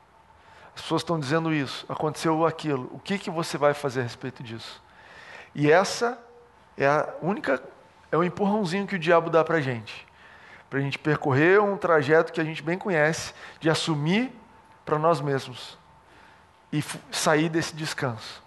As 0.76 0.82
pessoas 0.82 1.02
estão 1.02 1.18
dizendo 1.18 1.52
isso, 1.52 1.84
aconteceu 1.88 2.46
aquilo. 2.46 2.88
O 2.92 3.00
que, 3.00 3.18
que 3.18 3.30
você 3.30 3.58
vai 3.58 3.74
fazer 3.74 3.98
a 3.98 4.04
respeito 4.04 4.44
disso? 4.44 4.80
E 5.56 5.72
essa 5.72 6.16
é 6.76 6.86
a 6.86 7.14
única, 7.20 7.60
é 8.10 8.16
o 8.16 8.24
empurrãozinho 8.24 8.86
que 8.86 8.96
o 8.96 8.98
diabo 8.98 9.30
dá 9.30 9.44
para 9.44 9.56
a 9.56 9.60
gente. 9.60 10.06
Para 10.68 10.78
a 10.78 10.82
gente 10.82 10.98
percorrer 10.98 11.60
um 11.60 11.76
trajeto 11.76 12.32
que 12.32 12.40
a 12.40 12.44
gente 12.44 12.62
bem 12.62 12.78
conhece, 12.78 13.32
de 13.60 13.70
assumir 13.70 14.32
para 14.84 14.98
nós 14.98 15.20
mesmos 15.20 15.78
e 16.72 16.82
sair 17.10 17.48
desse 17.48 17.74
descanso. 17.74 18.42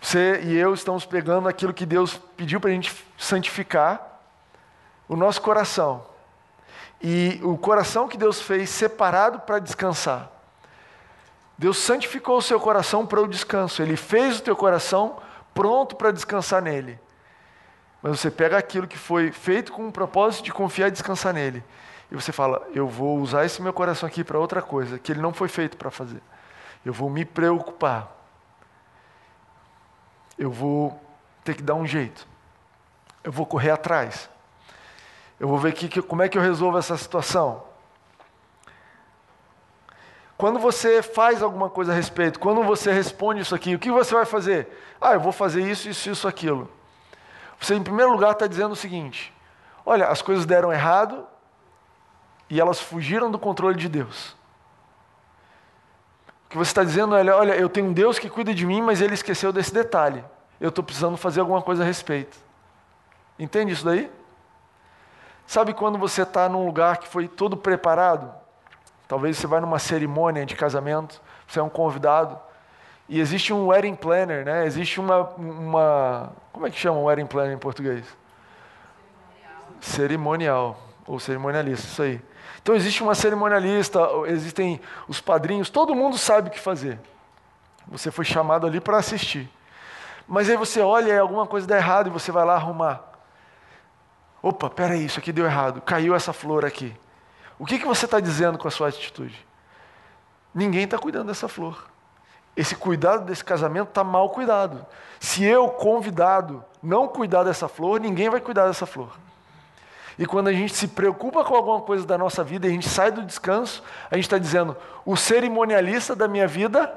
Você 0.00 0.42
e 0.42 0.54
eu 0.54 0.74
estamos 0.74 1.06
pegando 1.06 1.48
aquilo 1.48 1.72
que 1.72 1.86
Deus 1.86 2.20
pediu 2.36 2.60
para 2.60 2.70
a 2.70 2.72
gente 2.74 2.94
santificar, 3.16 4.20
o 5.08 5.16
nosso 5.16 5.40
coração. 5.40 6.04
E 7.00 7.40
o 7.42 7.56
coração 7.56 8.08
que 8.08 8.16
Deus 8.16 8.40
fez 8.40 8.70
separado 8.70 9.40
para 9.40 9.58
descansar. 9.58 10.30
Deus 11.56 11.78
santificou 11.78 12.38
o 12.38 12.42
seu 12.42 12.58
coração 12.58 13.06
para 13.06 13.20
o 13.20 13.28
descanso. 13.28 13.82
Ele 13.82 13.96
fez 13.96 14.38
o 14.38 14.42
teu 14.42 14.56
coração 14.56 15.16
pronto 15.54 15.96
para 15.96 16.10
descansar 16.10 16.60
nele. 16.60 16.98
Mas 18.04 18.20
você 18.20 18.30
pega 18.30 18.58
aquilo 18.58 18.86
que 18.86 18.98
foi 18.98 19.32
feito 19.32 19.72
com 19.72 19.88
o 19.88 19.90
propósito 19.90 20.44
de 20.44 20.52
confiar 20.52 20.88
e 20.88 20.90
descansar 20.90 21.32
nele. 21.32 21.64
E 22.10 22.14
você 22.14 22.32
fala: 22.32 22.62
Eu 22.74 22.86
vou 22.86 23.18
usar 23.18 23.46
esse 23.46 23.62
meu 23.62 23.72
coração 23.72 24.06
aqui 24.06 24.22
para 24.22 24.38
outra 24.38 24.60
coisa, 24.60 24.98
que 24.98 25.10
ele 25.10 25.22
não 25.22 25.32
foi 25.32 25.48
feito 25.48 25.78
para 25.78 25.90
fazer. 25.90 26.20
Eu 26.84 26.92
vou 26.92 27.08
me 27.08 27.24
preocupar. 27.24 28.14
Eu 30.36 30.50
vou 30.50 31.02
ter 31.42 31.54
que 31.54 31.62
dar 31.62 31.76
um 31.76 31.86
jeito. 31.86 32.28
Eu 33.22 33.32
vou 33.32 33.46
correr 33.46 33.70
atrás. 33.70 34.28
Eu 35.40 35.48
vou 35.48 35.56
ver 35.56 35.72
que, 35.72 36.02
como 36.02 36.20
é 36.20 36.28
que 36.28 36.36
eu 36.36 36.42
resolvo 36.42 36.76
essa 36.76 36.98
situação. 36.98 37.64
Quando 40.36 40.58
você 40.58 41.00
faz 41.00 41.42
alguma 41.42 41.70
coisa 41.70 41.92
a 41.92 41.94
respeito, 41.94 42.38
quando 42.38 42.62
você 42.64 42.92
responde 42.92 43.40
isso 43.40 43.54
aqui, 43.54 43.74
o 43.74 43.78
que 43.78 43.90
você 43.90 44.12
vai 44.12 44.26
fazer? 44.26 44.68
Ah, 45.00 45.14
eu 45.14 45.20
vou 45.20 45.32
fazer 45.32 45.62
isso, 45.62 45.88
isso, 45.88 46.10
isso, 46.10 46.28
aquilo. 46.28 46.70
Você, 47.60 47.74
em 47.74 47.82
primeiro 47.82 48.12
lugar, 48.12 48.32
está 48.32 48.46
dizendo 48.46 48.72
o 48.72 48.76
seguinte: 48.76 49.32
olha, 49.84 50.08
as 50.08 50.22
coisas 50.22 50.44
deram 50.46 50.72
errado 50.72 51.26
e 52.48 52.60
elas 52.60 52.80
fugiram 52.80 53.30
do 53.30 53.38
controle 53.38 53.76
de 53.76 53.88
Deus. 53.88 54.36
O 56.46 56.50
que 56.50 56.56
você 56.56 56.70
está 56.70 56.84
dizendo 56.84 57.16
é: 57.16 57.24
olha, 57.32 57.54
eu 57.54 57.68
tenho 57.68 57.88
um 57.88 57.92
Deus 57.92 58.18
que 58.18 58.28
cuida 58.28 58.54
de 58.54 58.66
mim, 58.66 58.82
mas 58.82 59.00
ele 59.00 59.14
esqueceu 59.14 59.52
desse 59.52 59.72
detalhe. 59.72 60.24
Eu 60.60 60.68
estou 60.68 60.84
precisando 60.84 61.16
fazer 61.16 61.40
alguma 61.40 61.62
coisa 61.62 61.82
a 61.82 61.86
respeito. 61.86 62.36
Entende 63.38 63.72
isso 63.72 63.84
daí? 63.84 64.10
Sabe 65.46 65.74
quando 65.74 65.98
você 65.98 66.22
está 66.22 66.48
num 66.48 66.64
lugar 66.64 66.98
que 66.98 67.08
foi 67.08 67.28
todo 67.28 67.56
preparado? 67.56 68.32
Talvez 69.06 69.36
você 69.36 69.46
vai 69.46 69.60
numa 69.60 69.78
cerimônia 69.78 70.46
de 70.46 70.56
casamento, 70.56 71.20
você 71.46 71.58
é 71.58 71.62
um 71.62 71.68
convidado, 71.68 72.40
e 73.08 73.20
existe 73.20 73.52
um 73.52 73.66
wedding 73.66 73.94
planner, 73.94 74.44
né? 74.44 74.66
Existe 74.66 74.98
uma, 74.98 75.28
uma 75.36 76.32
como 76.52 76.66
é 76.66 76.70
que 76.70 76.78
chama 76.78 76.98
um 76.98 77.04
wedding 77.04 77.26
planner 77.26 77.52
em 77.52 77.58
português? 77.58 78.04
Cerimonial. 79.80 79.80
cerimonial 79.80 80.78
ou 81.06 81.20
cerimonialista, 81.20 81.86
isso 81.86 82.02
aí. 82.02 82.22
Então 82.62 82.74
existe 82.74 83.02
uma 83.02 83.14
cerimonialista, 83.14 84.00
existem 84.26 84.80
os 85.06 85.20
padrinhos, 85.20 85.68
todo 85.68 85.94
mundo 85.94 86.16
sabe 86.16 86.48
o 86.48 86.50
que 86.50 86.58
fazer. 86.58 86.98
Você 87.88 88.10
foi 88.10 88.24
chamado 88.24 88.66
ali 88.66 88.80
para 88.80 88.96
assistir. 88.96 89.50
Mas 90.26 90.48
aí 90.48 90.56
você 90.56 90.80
olha 90.80 91.12
e 91.12 91.18
alguma 91.18 91.46
coisa 91.46 91.66
dá 91.66 91.76
errado 91.76 92.06
e 92.06 92.10
você 92.10 92.32
vai 92.32 92.44
lá 92.44 92.54
arrumar. 92.54 93.02
Opa, 94.42 94.70
peraí, 94.70 95.04
isso 95.04 95.18
aqui 95.18 95.32
deu 95.32 95.44
errado. 95.44 95.82
Caiu 95.82 96.14
essa 96.14 96.32
flor 96.32 96.64
aqui. 96.64 96.96
O 97.58 97.66
que, 97.66 97.78
que 97.78 97.86
você 97.86 98.06
está 98.06 98.20
dizendo 98.20 98.58
com 98.58 98.66
a 98.66 98.70
sua 98.70 98.88
atitude? 98.88 99.46
Ninguém 100.54 100.84
está 100.84 100.98
cuidando 100.98 101.26
dessa 101.26 101.48
flor. 101.48 101.93
Esse 102.56 102.76
cuidado 102.76 103.24
desse 103.24 103.44
casamento 103.44 103.88
está 103.88 104.04
mal 104.04 104.30
cuidado. 104.30 104.86
Se 105.18 105.44
eu, 105.44 105.68
convidado, 105.68 106.64
não 106.82 107.08
cuidar 107.08 107.42
dessa 107.42 107.68
flor, 107.68 108.00
ninguém 108.00 108.28
vai 108.28 108.40
cuidar 108.40 108.66
dessa 108.66 108.86
flor. 108.86 109.16
E 110.18 110.26
quando 110.26 110.48
a 110.48 110.52
gente 110.52 110.74
se 110.74 110.86
preocupa 110.86 111.44
com 111.44 111.56
alguma 111.56 111.80
coisa 111.80 112.06
da 112.06 112.16
nossa 112.16 112.44
vida, 112.44 112.68
a 112.68 112.70
gente 112.70 112.88
sai 112.88 113.10
do 113.10 113.22
descanso, 113.22 113.82
a 114.10 114.14
gente 114.14 114.24
está 114.24 114.38
dizendo: 114.38 114.76
o 115.04 115.16
cerimonialista 115.16 116.14
da 116.14 116.28
minha 116.28 116.46
vida 116.46 116.92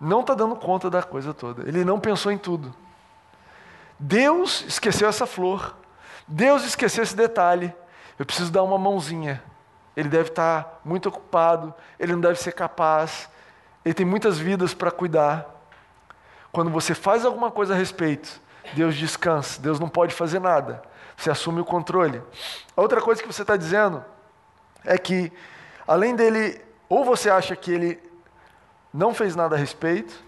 não 0.00 0.20
está 0.20 0.34
dando 0.34 0.56
conta 0.56 0.88
da 0.88 1.02
coisa 1.02 1.34
toda. 1.34 1.68
Ele 1.68 1.84
não 1.84 2.00
pensou 2.00 2.32
em 2.32 2.38
tudo. 2.38 2.74
Deus 3.98 4.64
esqueceu 4.66 5.08
essa 5.08 5.26
flor. 5.26 5.76
Deus 6.26 6.64
esqueceu 6.64 7.02
esse 7.02 7.14
detalhe. 7.14 7.74
Eu 8.18 8.24
preciso 8.24 8.50
dar 8.50 8.62
uma 8.62 8.78
mãozinha. 8.78 9.42
Ele 9.94 10.08
deve 10.08 10.28
estar 10.28 10.80
muito 10.84 11.08
ocupado, 11.08 11.74
ele 11.98 12.12
não 12.12 12.20
deve 12.20 12.38
ser 12.38 12.52
capaz, 12.52 13.30
ele 13.86 13.94
tem 13.94 14.04
muitas 14.04 14.36
vidas 14.36 14.74
para 14.74 14.90
cuidar. 14.90 15.46
Quando 16.50 16.72
você 16.72 16.92
faz 16.92 17.24
alguma 17.24 17.52
coisa 17.52 17.72
a 17.72 17.76
respeito, 17.76 18.40
Deus 18.74 18.96
descansa, 18.96 19.62
Deus 19.62 19.78
não 19.78 19.88
pode 19.88 20.12
fazer 20.12 20.40
nada, 20.40 20.82
você 21.16 21.30
assume 21.30 21.60
o 21.60 21.64
controle. 21.64 22.20
A 22.76 22.82
outra 22.82 23.00
coisa 23.00 23.22
que 23.22 23.32
você 23.32 23.42
está 23.42 23.56
dizendo 23.56 24.04
é 24.84 24.98
que, 24.98 25.32
além 25.86 26.16
dele, 26.16 26.60
ou 26.88 27.04
você 27.04 27.30
acha 27.30 27.54
que 27.54 27.70
ele 27.70 28.02
não 28.92 29.14
fez 29.14 29.36
nada 29.36 29.54
a 29.54 29.58
respeito, 29.58 30.20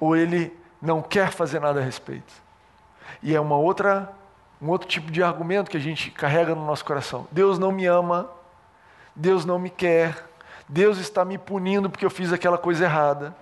ou 0.00 0.16
ele 0.16 0.50
não 0.80 1.02
quer 1.02 1.30
fazer 1.32 1.60
nada 1.60 1.80
a 1.80 1.82
respeito. 1.82 2.32
E 3.22 3.36
é 3.36 3.40
uma 3.40 3.58
outra 3.58 4.10
um 4.58 4.70
outro 4.70 4.88
tipo 4.88 5.10
de 5.10 5.22
argumento 5.22 5.70
que 5.70 5.76
a 5.76 5.80
gente 5.80 6.10
carrega 6.10 6.54
no 6.54 6.64
nosso 6.64 6.84
coração. 6.84 7.26
Deus 7.30 7.58
não 7.58 7.72
me 7.72 7.84
ama, 7.84 8.30
Deus 9.14 9.44
não 9.44 9.58
me 9.58 9.68
quer, 9.68 10.24
Deus 10.68 10.98
está 10.98 11.24
me 11.24 11.38
punindo 11.38 11.90
porque 11.90 12.04
eu 12.04 12.10
fiz 12.10 12.32
aquela 12.32 12.58
coisa 12.58 12.84
errada. 12.84 13.34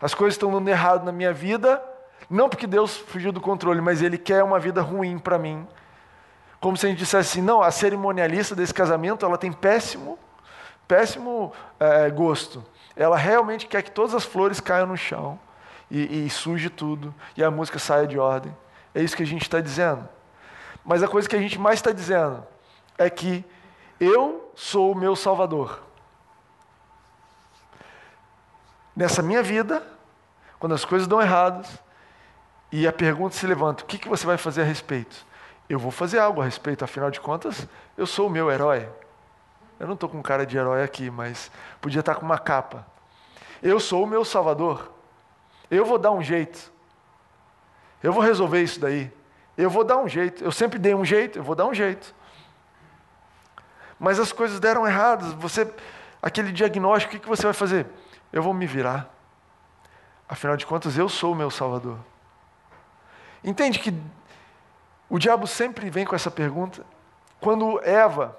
As 0.00 0.14
coisas 0.14 0.34
estão 0.34 0.50
dando 0.50 0.68
errado 0.68 1.04
na 1.04 1.12
minha 1.12 1.32
vida, 1.32 1.82
não 2.28 2.48
porque 2.48 2.66
Deus 2.66 2.96
fugiu 2.96 3.30
do 3.30 3.40
controle, 3.40 3.80
mas 3.80 4.02
Ele 4.02 4.18
quer 4.18 4.42
uma 4.42 4.58
vida 4.58 4.82
ruim 4.82 5.18
para 5.18 5.38
mim. 5.38 5.66
Como 6.60 6.76
se 6.76 6.86
a 6.86 6.88
gente 6.88 6.98
dissesse 6.98 7.38
assim, 7.38 7.42
não, 7.42 7.62
a 7.62 7.70
cerimonialista 7.70 8.54
desse 8.54 8.72
casamento, 8.72 9.24
ela 9.24 9.36
tem 9.36 9.52
péssimo, 9.52 10.18
péssimo 10.86 11.52
é, 11.78 12.10
gosto. 12.10 12.64
Ela 12.96 13.16
realmente 13.16 13.66
quer 13.66 13.82
que 13.82 13.90
todas 13.90 14.14
as 14.14 14.24
flores 14.24 14.60
caiam 14.60 14.86
no 14.86 14.96
chão 14.96 15.38
e, 15.90 16.26
e 16.26 16.30
suje 16.30 16.70
tudo, 16.70 17.14
e 17.36 17.44
a 17.44 17.50
música 17.50 17.78
saia 17.78 18.06
de 18.06 18.18
ordem. 18.18 18.56
É 18.94 19.02
isso 19.02 19.16
que 19.16 19.22
a 19.22 19.26
gente 19.26 19.42
está 19.42 19.60
dizendo. 19.60 20.08
Mas 20.84 21.02
a 21.02 21.08
coisa 21.08 21.28
que 21.28 21.36
a 21.36 21.40
gente 21.40 21.58
mais 21.58 21.78
está 21.78 21.92
dizendo 21.92 22.44
é 22.98 23.08
que 23.08 23.44
eu 24.00 24.50
sou 24.54 24.92
o 24.92 24.94
meu 24.94 25.14
Salvador. 25.14 25.80
Nessa 28.94 29.22
minha 29.22 29.42
vida, 29.42 29.82
quando 30.58 30.74
as 30.74 30.84
coisas 30.84 31.08
dão 31.08 31.20
erradas, 31.20 31.82
e 32.70 32.86
a 32.86 32.92
pergunta 32.92 33.36
se 33.36 33.46
levanta: 33.46 33.84
o 33.84 33.86
que, 33.86 33.98
que 33.98 34.08
você 34.08 34.26
vai 34.26 34.38
fazer 34.38 34.62
a 34.62 34.64
respeito? 34.64 35.26
Eu 35.68 35.78
vou 35.78 35.90
fazer 35.90 36.18
algo 36.18 36.40
a 36.40 36.44
respeito, 36.44 36.84
afinal 36.84 37.10
de 37.10 37.20
contas, 37.20 37.66
eu 37.96 38.06
sou 38.06 38.26
o 38.26 38.30
meu 38.30 38.50
herói. 38.50 38.88
Eu 39.78 39.86
não 39.86 39.94
estou 39.94 40.08
com 40.08 40.22
cara 40.22 40.46
de 40.46 40.56
herói 40.56 40.82
aqui, 40.82 41.10
mas 41.10 41.50
podia 41.80 42.00
estar 42.00 42.14
com 42.14 42.24
uma 42.24 42.38
capa. 42.38 42.86
Eu 43.62 43.80
sou 43.80 44.04
o 44.04 44.06
meu 44.06 44.24
Salvador. 44.24 44.92
Eu 45.70 45.84
vou 45.84 45.98
dar 45.98 46.12
um 46.12 46.22
jeito. 46.22 46.72
Eu 48.02 48.12
vou 48.12 48.22
resolver 48.22 48.62
isso 48.62 48.78
daí. 48.78 49.10
Eu 49.56 49.70
vou 49.70 49.84
dar 49.84 49.98
um 49.98 50.08
jeito. 50.08 50.44
Eu 50.44 50.52
sempre 50.52 50.78
dei 50.78 50.94
um 50.94 51.04
jeito, 51.04 51.38
eu 51.38 51.42
vou 51.42 51.54
dar 51.54 51.66
um 51.66 51.74
jeito. 51.74 52.14
Mas 53.98 54.18
as 54.18 54.32
coisas 54.32 54.60
deram 54.60 54.86
erradas. 54.86 55.32
Você, 55.34 55.72
aquele 56.20 56.52
diagnóstico, 56.52 57.16
o 57.16 57.20
que 57.20 57.28
você 57.28 57.42
vai 57.42 57.52
fazer? 57.52 57.86
Eu 58.32 58.42
vou 58.42 58.54
me 58.54 58.66
virar. 58.66 59.08
Afinal 60.28 60.56
de 60.56 60.64
contas, 60.64 60.96
eu 60.96 61.08
sou 61.08 61.32
o 61.32 61.36
meu 61.36 61.50
Salvador. 61.50 61.98
Entende 63.44 63.78
que 63.78 63.94
o 65.08 65.18
diabo 65.18 65.46
sempre 65.46 65.90
vem 65.90 66.06
com 66.06 66.14
essa 66.14 66.30
pergunta? 66.30 66.84
Quando 67.40 67.80
Eva 67.84 68.38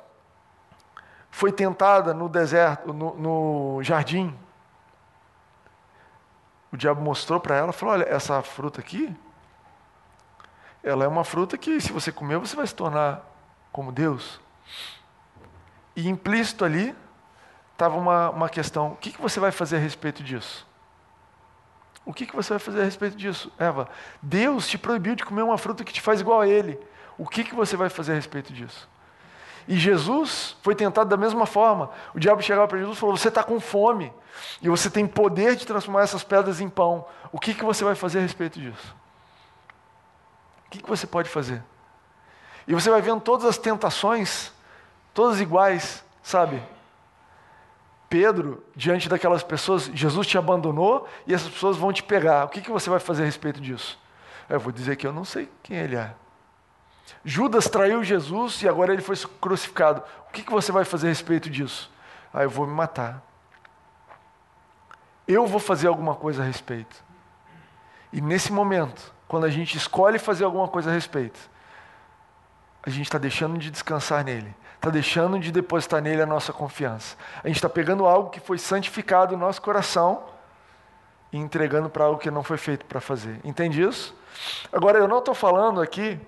foi 1.30 1.52
tentada 1.52 2.14
no 2.14 2.28
deserto, 2.28 2.94
no, 2.94 3.16
no 3.16 3.84
jardim, 3.84 4.36
o 6.72 6.78
diabo 6.78 7.02
mostrou 7.02 7.40
para 7.40 7.56
ela, 7.56 7.72
falou: 7.72 7.94
olha, 7.94 8.06
essa 8.06 8.42
fruta 8.42 8.82
aqui, 8.82 9.16
ela 10.82 11.06
é 11.06 11.08
uma 11.08 11.24
fruta 11.24 11.58
que, 11.58 11.80
se 11.80 11.92
você 11.92 12.12
comer, 12.12 12.40
você 12.40 12.56
vai 12.56 12.66
se 12.66 12.74
tornar 12.74 13.22
como 13.72 13.92
Deus. 13.92 14.42
E 15.96 16.10
implícito 16.10 16.66
ali 16.66 16.96
estava 17.84 17.98
uma, 17.98 18.30
uma 18.30 18.50
questão: 18.50 18.94
o 18.94 18.96
que, 18.96 19.12
que 19.12 19.22
você 19.22 19.40
vai 19.40 19.52
fazer 19.52 19.76
a 19.76 19.80
respeito 19.80 20.24
disso? 20.24 20.66
O 22.06 22.14
que, 22.14 22.26
que 22.26 22.36
você 22.36 22.50
vai 22.50 22.60
fazer 22.60 22.82
a 22.82 22.84
respeito 22.84 23.16
disso? 23.16 23.52
Eva, 23.58 23.90
Deus 24.22 24.68
te 24.68 24.78
proibiu 24.78 25.16
de 25.16 25.24
comer 25.24 25.42
uma 25.42 25.58
fruta 25.58 25.84
que 25.84 25.94
te 25.94 26.02
faz 26.02 26.20
igual 26.20 26.42
a 26.42 26.48
Ele. 26.48 26.80
O 27.18 27.28
que, 27.28 27.44
que 27.44 27.56
você 27.56 27.78
vai 27.78 27.90
fazer 27.90 28.14
a 28.14 28.16
respeito 28.16 28.52
disso? 28.52 28.90
E 29.68 29.78
Jesus 29.78 30.58
foi 30.62 30.76
tentado 30.76 31.10
da 31.10 31.16
mesma 31.16 31.46
forma. 31.46 31.90
O 32.14 32.20
diabo 32.20 32.42
chegava 32.42 32.68
para 32.68 32.78
Jesus 32.78 32.98
e 32.98 33.00
falou: 33.00 33.16
Você 33.16 33.30
está 33.30 33.44
com 33.44 33.60
fome 33.60 34.14
e 34.62 34.70
você 34.70 34.90
tem 34.90 35.08
poder 35.08 35.56
de 35.56 35.66
transformar 35.66 36.02
essas 36.02 36.24
pedras 36.24 36.60
em 36.60 36.70
pão. 36.70 37.06
O 37.32 37.40
que, 37.40 37.54
que 37.54 37.64
você 37.64 37.84
vai 37.84 37.96
fazer 37.96 38.20
a 38.20 38.22
respeito 38.22 38.60
disso? 38.60 38.96
O 40.68 40.70
que, 40.72 40.82
que 40.82 40.90
você 40.90 41.08
pode 41.08 41.30
fazer? 41.30 41.64
E 42.68 42.74
você 42.74 42.90
vai 42.90 43.02
vendo 43.02 43.22
todas 43.22 43.46
as 43.46 43.58
tentações, 43.58 44.52
todas 45.14 45.40
iguais, 45.40 46.04
sabe? 46.22 46.62
Pedro, 48.14 48.64
diante 48.76 49.10
daquelas 49.10 49.42
pessoas, 49.42 49.86
Jesus 49.86 50.28
te 50.28 50.38
abandonou 50.38 51.10
e 51.26 51.34
essas 51.34 51.50
pessoas 51.50 51.78
vão 51.78 51.92
te 51.92 52.04
pegar. 52.04 52.46
O 52.46 52.48
que, 52.48 52.62
que 52.62 52.70
você 52.70 52.88
vai 52.88 53.00
fazer 53.00 53.24
a 53.24 53.26
respeito 53.26 53.60
disso? 53.60 54.00
Eu 54.48 54.60
vou 54.60 54.72
dizer 54.72 54.98
que 54.98 55.08
eu 55.08 55.12
não 55.12 55.26
sei 55.26 55.50
quem 55.64 55.78
ele 55.78 55.96
é. 55.96 56.14
Judas 57.26 57.68
traiu 57.68 58.04
Jesus 58.04 58.62
e 58.62 58.70
agora 58.70 58.94
ele 58.94 59.02
foi 59.02 59.16
crucificado. 59.42 60.04
O 60.30 60.32
que, 60.32 60.44
que 60.44 60.52
você 60.52 60.72
vai 60.72 60.86
fazer 60.86 61.08
a 61.08 61.10
respeito 61.10 61.50
disso? 61.50 61.92
Ah, 62.32 62.44
eu 62.44 62.52
vou 62.52 62.68
me 62.68 62.74
matar. 62.74 63.20
Eu 65.28 65.48
vou 65.48 65.60
fazer 65.60 65.88
alguma 65.88 66.14
coisa 66.14 66.44
a 66.44 66.46
respeito. 66.46 67.04
E 68.12 68.22
nesse 68.22 68.54
momento, 68.54 69.12
quando 69.28 69.48
a 69.48 69.50
gente 69.50 69.76
escolhe 69.76 70.20
fazer 70.20 70.44
alguma 70.44 70.68
coisa 70.68 70.92
a 70.92 70.94
respeito, 70.94 71.40
a 72.84 72.92
gente 72.92 73.06
está 73.06 73.18
deixando 73.18 73.58
de 73.58 73.72
descansar 73.72 74.24
nele 74.24 74.56
está 74.84 74.90
deixando 74.90 75.40
de 75.40 75.50
depositar 75.50 76.02
nele 76.02 76.22
a 76.22 76.26
nossa 76.26 76.52
confiança. 76.52 77.16
A 77.42 77.48
gente 77.48 77.56
está 77.56 77.70
pegando 77.70 78.06
algo 78.06 78.30
que 78.30 78.42
foi 78.42 78.58
santificado 78.58 79.38
no 79.38 79.46
nosso 79.46 79.62
coração 79.62 80.26
e 81.32 81.38
entregando 81.38 81.90
para 81.90 82.04
algo 82.04 82.20
que 82.20 82.30
não 82.30 82.44
foi 82.44 82.58
feito 82.58 82.86
para 82.86 83.00
fazer. 83.00 83.40
Entende 83.46 83.82
isso? 83.82 84.14
Agora, 84.74 85.00
eu 85.00 85.08
não 85.08 85.20
estou 85.20 85.34
falando 85.34 85.82
aqui 85.82 86.20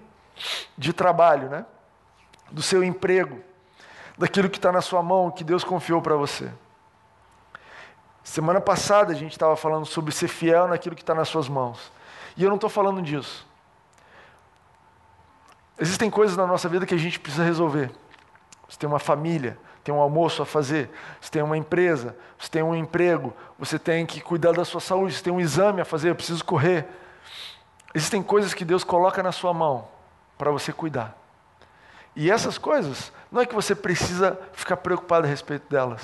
de 0.78 0.94
trabalho, 0.94 1.50
né? 1.50 1.66
do 2.50 2.62
seu 2.62 2.82
emprego, 2.82 3.42
daquilo 4.18 4.50
que 4.50 4.58
está 4.58 4.72
na 4.72 4.82
sua 4.82 5.04
mão, 5.04 5.30
que 5.30 5.44
Deus 5.44 5.66
confiou 5.66 6.02
para 6.02 6.16
você. 6.16 6.50
Semana 8.24 8.62
passada 8.62 9.12
a 9.12 9.16
gente 9.16 9.34
estava 9.34 9.58
falando 9.58 9.86
sobre 9.86 10.14
ser 10.14 10.30
fiel 10.30 10.70
naquilo 10.70 10.96
que 10.96 11.04
está 11.04 11.14
nas 11.14 11.28
suas 11.28 11.50
mãos. 11.50 11.92
E 12.38 12.44
eu 12.44 12.48
não 12.48 12.56
estou 12.56 12.70
falando 12.70 13.02
disso. 13.02 13.46
Existem 15.78 16.10
coisas 16.10 16.38
na 16.38 16.48
nossa 16.48 16.70
vida 16.70 16.86
que 16.86 16.96
a 16.96 16.98
gente 16.98 17.20
precisa 17.20 17.44
resolver. 17.44 17.92
Você 18.76 18.80
tem 18.80 18.90
uma 18.90 19.00
família, 19.00 19.58
tem 19.86 19.96
um 19.96 20.02
almoço 20.02 20.42
a 20.42 20.46
fazer, 20.46 20.90
você 21.22 21.32
tem 21.32 21.42
uma 21.42 21.56
empresa, 21.56 22.14
você 22.38 22.50
tem 22.50 22.62
um 22.62 22.76
emprego, 22.76 23.34
você 23.58 23.80
tem 23.80 24.06
que 24.06 24.20
cuidar 24.20 24.52
da 24.52 24.66
sua 24.66 24.82
saúde, 24.82 25.14
você 25.14 25.24
tem 25.24 25.32
um 25.32 25.40
exame 25.40 25.80
a 25.80 25.86
fazer, 25.86 26.10
eu 26.10 26.16
preciso 26.16 26.44
correr. 26.44 26.86
Existem 27.94 28.22
coisas 28.22 28.54
que 28.54 28.66
Deus 28.66 28.84
coloca 28.84 29.24
na 29.24 29.32
sua 29.32 29.54
mão 29.54 29.88
para 30.38 30.52
você 30.52 30.74
cuidar. 30.74 31.18
E 32.18 32.30
essas 32.30 32.58
coisas, 32.58 33.14
não 33.32 33.42
é 33.42 33.46
que 33.46 33.56
você 33.56 33.74
precisa 33.74 34.38
ficar 34.52 34.76
preocupado 34.76 35.26
a 35.26 35.30
respeito 35.30 35.70
delas, 35.70 36.02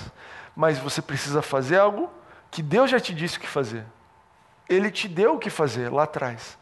mas 0.56 0.80
você 0.80 1.02
precisa 1.02 1.42
fazer 1.42 1.78
algo 1.78 2.10
que 2.50 2.64
Deus 2.64 2.90
já 2.90 3.02
te 3.02 3.14
disse 3.14 3.36
o 3.36 3.42
que 3.42 3.50
fazer. 3.50 3.84
Ele 4.70 4.90
te 4.90 5.10
deu 5.10 5.36
o 5.36 5.40
que 5.40 5.50
fazer 5.50 5.92
lá 5.92 6.04
atrás. 6.04 6.58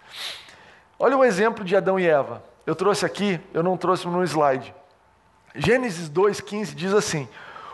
Olha 0.98 1.16
o 1.16 1.24
exemplo 1.24 1.64
de 1.64 1.76
Adão 1.76 2.00
e 2.00 2.08
Eva. 2.08 2.44
Eu 2.66 2.74
trouxe 2.74 3.06
aqui, 3.06 3.40
eu 3.54 3.62
não 3.62 3.78
trouxe 3.78 4.08
no 4.08 4.24
slide. 4.24 4.74
Gênesis 5.56 6.10
2,15 6.10 6.76
diz 6.76 6.94
assim: 6.94 7.28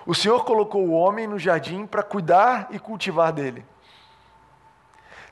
O 0.06 0.16
Senhor 0.16 0.44
colocou 0.46 0.86
o 0.86 0.94
homem 0.94 1.28
no 1.28 1.38
jardim 1.38 1.86
para 1.86 2.04
cuidar 2.04 2.68
e 2.72 2.80
cultivar 2.80 3.32
dele. 3.32 3.66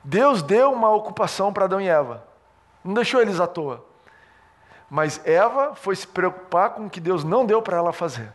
Deus 0.02 0.42
deu 0.42 0.72
uma 0.72 0.90
ocupação 0.90 1.52
para 1.52 1.64
Adão 1.64 1.80
e 1.80 1.88
Eva, 1.88 2.26
não 2.84 2.92
deixou 2.94 3.20
eles 3.20 3.40
à 3.40 3.46
toa. 3.46 3.84
Mas 4.90 5.20
Eva 5.24 5.74
foi 5.74 5.96
se 5.96 6.06
preocupar 6.06 6.70
com 6.70 6.86
o 6.86 6.90
que 6.90 7.00
Deus 7.00 7.24
não 7.24 7.46
deu 7.46 7.62
para 7.62 7.78
ela 7.78 7.92
fazer. 7.92 8.30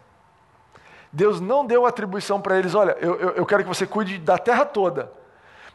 Deus 1.12 1.40
não 1.40 1.66
deu 1.66 1.86
atribuição 1.86 2.42
para 2.42 2.58
eles: 2.58 2.74
olha, 2.74 2.98
eu, 3.00 3.16
eu, 3.20 3.30
eu 3.32 3.46
quero 3.46 3.64
que 3.64 3.70
você 3.70 3.86
cuide 3.86 4.18
da 4.18 4.38
terra 4.38 4.66
toda, 4.66 5.12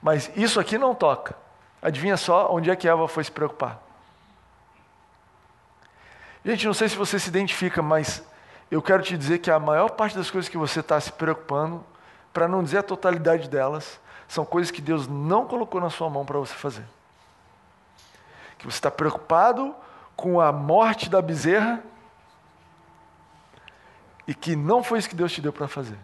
mas 0.02 0.30
isso 0.36 0.58
aqui 0.58 0.76
não 0.76 0.94
toca. 0.94 1.36
Adivinha 1.80 2.16
só 2.16 2.52
onde 2.52 2.70
é 2.70 2.76
que 2.76 2.88
Eva 2.88 3.06
foi 3.06 3.22
se 3.24 3.30
preocupar? 3.30 3.80
Gente, 6.44 6.66
não 6.66 6.74
sei 6.74 6.90
se 6.90 6.96
você 6.96 7.18
se 7.18 7.28
identifica, 7.28 7.80
mas 7.80 8.22
eu 8.70 8.82
quero 8.82 9.02
te 9.02 9.16
dizer 9.16 9.38
que 9.38 9.50
a 9.50 9.58
maior 9.58 9.90
parte 9.90 10.14
das 10.14 10.30
coisas 10.30 10.48
que 10.48 10.58
você 10.58 10.80
está 10.80 11.00
se 11.00 11.10
preocupando, 11.10 11.82
para 12.34 12.46
não 12.46 12.62
dizer 12.62 12.78
a 12.78 12.82
totalidade 12.82 13.48
delas, 13.48 13.98
são 14.28 14.44
coisas 14.44 14.70
que 14.70 14.82
Deus 14.82 15.08
não 15.08 15.46
colocou 15.46 15.80
na 15.80 15.88
sua 15.88 16.10
mão 16.10 16.24
para 16.26 16.38
você 16.38 16.52
fazer. 16.52 16.84
Que 18.58 18.66
você 18.66 18.76
está 18.76 18.90
preocupado 18.90 19.74
com 20.14 20.38
a 20.38 20.52
morte 20.52 21.08
da 21.08 21.22
bezerra 21.22 21.82
e 24.28 24.34
que 24.34 24.54
não 24.54 24.82
foi 24.82 24.98
isso 24.98 25.08
que 25.08 25.16
Deus 25.16 25.32
te 25.32 25.40
deu 25.40 25.52
para 25.52 25.66
fazer. 25.66 25.98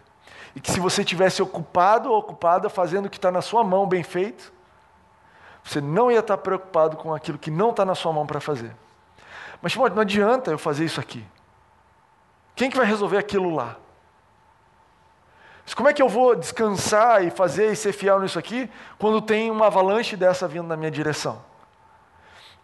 E 0.55 0.59
que 0.59 0.71
se 0.71 0.79
você 0.79 1.03
tivesse 1.03 1.41
ocupado 1.41 2.09
ou 2.09 2.17
ocupada 2.17 2.67
fazendo 2.67 3.05
o 3.05 3.09
que 3.09 3.17
está 3.17 3.31
na 3.31 3.41
sua 3.41 3.63
mão 3.63 3.87
bem 3.87 4.01
feito, 4.01 4.51
você 5.63 5.79
não 5.79 6.11
ia 6.11 6.19
estar 6.19 6.37
tá 6.37 6.41
preocupado 6.41 6.97
com 6.97 7.13
aquilo 7.13 7.37
que 7.37 7.51
não 7.51 7.69
está 7.69 7.85
na 7.85 7.93
sua 7.93 8.11
mão 8.11 8.25
para 8.25 8.39
fazer. 8.39 8.75
Mas, 9.61 9.71
Timóteo, 9.71 9.95
não 9.95 10.01
adianta 10.01 10.51
eu 10.51 10.57
fazer 10.57 10.85
isso 10.85 10.99
aqui. 10.99 11.25
Quem 12.55 12.69
que 12.69 12.77
vai 12.77 12.85
resolver 12.85 13.17
aquilo 13.17 13.53
lá? 13.53 13.77
Mas 15.63 15.73
como 15.73 15.87
é 15.87 15.93
que 15.93 16.01
eu 16.01 16.09
vou 16.09 16.35
descansar 16.35 17.23
e 17.23 17.29
fazer 17.29 17.71
e 17.71 17.75
ser 17.75 17.93
fiel 17.93 18.19
nisso 18.19 18.39
aqui 18.39 18.69
quando 18.97 19.21
tem 19.21 19.51
uma 19.51 19.67
avalanche 19.67 20.17
dessa 20.17 20.47
vindo 20.47 20.67
na 20.67 20.75
minha 20.75 20.91
direção? 20.91 21.43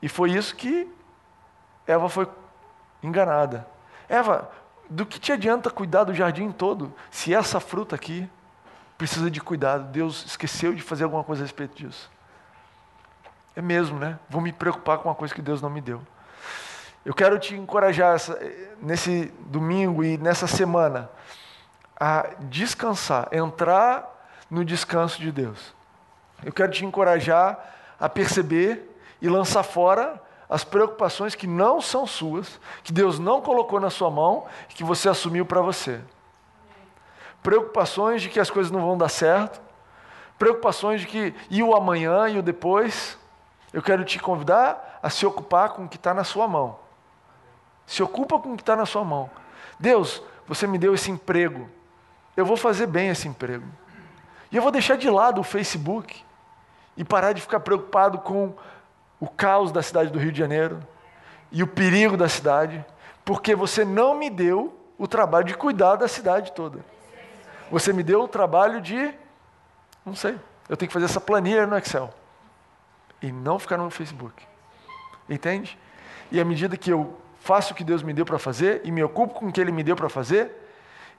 E 0.01 0.09
foi 0.09 0.31
isso 0.31 0.55
que 0.55 0.91
Eva 1.85 2.09
foi 2.09 2.27
enganada. 3.01 3.67
Eva, 4.09 4.49
do 4.89 5.05
que 5.05 5.19
te 5.19 5.31
adianta 5.31 5.69
cuidar 5.69 6.03
do 6.03 6.13
jardim 6.13 6.51
todo 6.51 6.93
se 7.09 7.33
essa 7.33 7.59
fruta 7.59 7.95
aqui 7.95 8.29
precisa 8.97 9.29
de 9.29 9.39
cuidado? 9.39 9.91
Deus 9.91 10.25
esqueceu 10.25 10.73
de 10.73 10.81
fazer 10.81 11.03
alguma 11.03 11.23
coisa 11.23 11.43
a 11.43 11.45
respeito 11.45 11.75
disso. 11.75 12.11
É 13.55 13.61
mesmo, 13.61 13.97
né? 13.97 14.19
Vou 14.29 14.41
me 14.41 14.51
preocupar 14.51 14.97
com 14.97 15.09
uma 15.09 15.15
coisa 15.15 15.33
que 15.33 15.41
Deus 15.41 15.61
não 15.61 15.69
me 15.69 15.81
deu. 15.81 16.01
Eu 17.07 17.13
quero 17.13 17.39
te 17.39 17.55
encorajar 17.55 18.17
nesse 18.81 19.33
domingo 19.39 20.03
e 20.03 20.17
nessa 20.17 20.45
semana 20.45 21.09
a 21.97 22.31
descansar, 22.37 23.29
entrar 23.31 24.27
no 24.51 24.65
descanso 24.65 25.17
de 25.21 25.31
Deus. 25.31 25.73
Eu 26.43 26.51
quero 26.51 26.69
te 26.69 26.83
encorajar 26.83 27.57
a 27.97 28.09
perceber 28.09 28.93
e 29.21 29.29
lançar 29.29 29.63
fora 29.63 30.21
as 30.49 30.65
preocupações 30.65 31.33
que 31.33 31.47
não 31.47 31.79
são 31.79 32.05
suas, 32.05 32.59
que 32.83 32.91
Deus 32.91 33.19
não 33.19 33.39
colocou 33.39 33.79
na 33.79 33.89
sua 33.89 34.11
mão 34.11 34.45
e 34.69 34.73
que 34.73 34.83
você 34.83 35.07
assumiu 35.07 35.45
para 35.45 35.61
você. 35.61 36.01
Preocupações 37.41 38.21
de 38.21 38.27
que 38.27 38.37
as 38.41 38.49
coisas 38.49 38.69
não 38.69 38.81
vão 38.81 38.97
dar 38.97 39.07
certo, 39.07 39.61
preocupações 40.37 40.99
de 40.99 41.07
que 41.07 41.33
e 41.49 41.63
o 41.63 41.73
amanhã 41.73 42.27
e 42.27 42.37
o 42.37 42.43
depois. 42.43 43.17
Eu 43.71 43.81
quero 43.81 44.03
te 44.03 44.19
convidar 44.19 44.99
a 45.01 45.09
se 45.09 45.25
ocupar 45.25 45.69
com 45.69 45.85
o 45.85 45.87
que 45.87 45.95
está 45.95 46.13
na 46.13 46.25
sua 46.25 46.49
mão. 46.49 46.85
Se 47.87 48.03
ocupa 48.03 48.37
com 48.37 48.53
o 48.53 48.55
que 48.55 48.61
está 48.61 48.75
na 48.75 48.85
sua 48.85 49.03
mão. 49.03 49.29
Deus, 49.79 50.21
você 50.47 50.67
me 50.67 50.77
deu 50.77 50.93
esse 50.93 51.09
emprego. 51.09 51.67
Eu 52.35 52.45
vou 52.45 52.57
fazer 52.57 52.85
bem 52.85 53.09
esse 53.09 53.27
emprego. 53.27 53.65
E 54.51 54.55
eu 54.55 54.61
vou 54.61 54.71
deixar 54.71 54.97
de 54.97 55.09
lado 55.09 55.41
o 55.41 55.43
Facebook 55.43 56.23
e 56.95 57.03
parar 57.03 57.33
de 57.33 57.41
ficar 57.41 57.61
preocupado 57.61 58.19
com 58.19 58.53
o 59.19 59.27
caos 59.27 59.71
da 59.71 59.81
cidade 59.81 60.11
do 60.11 60.19
Rio 60.19 60.31
de 60.31 60.37
Janeiro 60.37 60.79
e 61.51 61.63
o 61.63 61.67
perigo 61.67 62.15
da 62.15 62.29
cidade, 62.29 62.85
porque 63.25 63.55
você 63.55 63.83
não 63.83 64.15
me 64.15 64.29
deu 64.29 64.77
o 64.97 65.07
trabalho 65.07 65.45
de 65.45 65.55
cuidar 65.55 65.95
da 65.95 66.07
cidade 66.07 66.51
toda. 66.51 66.79
Você 67.71 67.91
me 67.91 68.03
deu 68.03 68.21
o 68.21 68.27
trabalho 68.27 68.81
de, 68.81 69.13
não 70.05 70.15
sei, 70.15 70.39
eu 70.69 70.75
tenho 70.75 70.87
que 70.87 70.93
fazer 70.93 71.05
essa 71.05 71.21
planilha 71.21 71.65
no 71.65 71.77
Excel 71.77 72.13
e 73.21 73.31
não 73.31 73.59
ficar 73.59 73.77
no 73.77 73.89
Facebook. 73.89 74.45
Entende? 75.29 75.77
E 76.31 76.39
à 76.39 76.45
medida 76.45 76.77
que 76.77 76.91
eu 76.91 77.17
faço 77.47 77.71
o 77.71 77.75
que 77.75 77.83
Deus 77.83 78.03
me 78.03 78.11
deu 78.11 78.25
para 78.25 78.37
fazer 78.37 78.81
e 78.83 78.91
me 78.91 79.01
ocupo 79.01 79.33
com 79.33 79.47
o 79.47 79.51
que 79.53 79.61
Ele 79.61 79.71
me 79.71 79.81
deu 79.81 79.95
para 79.95 80.09
fazer, 80.09 80.51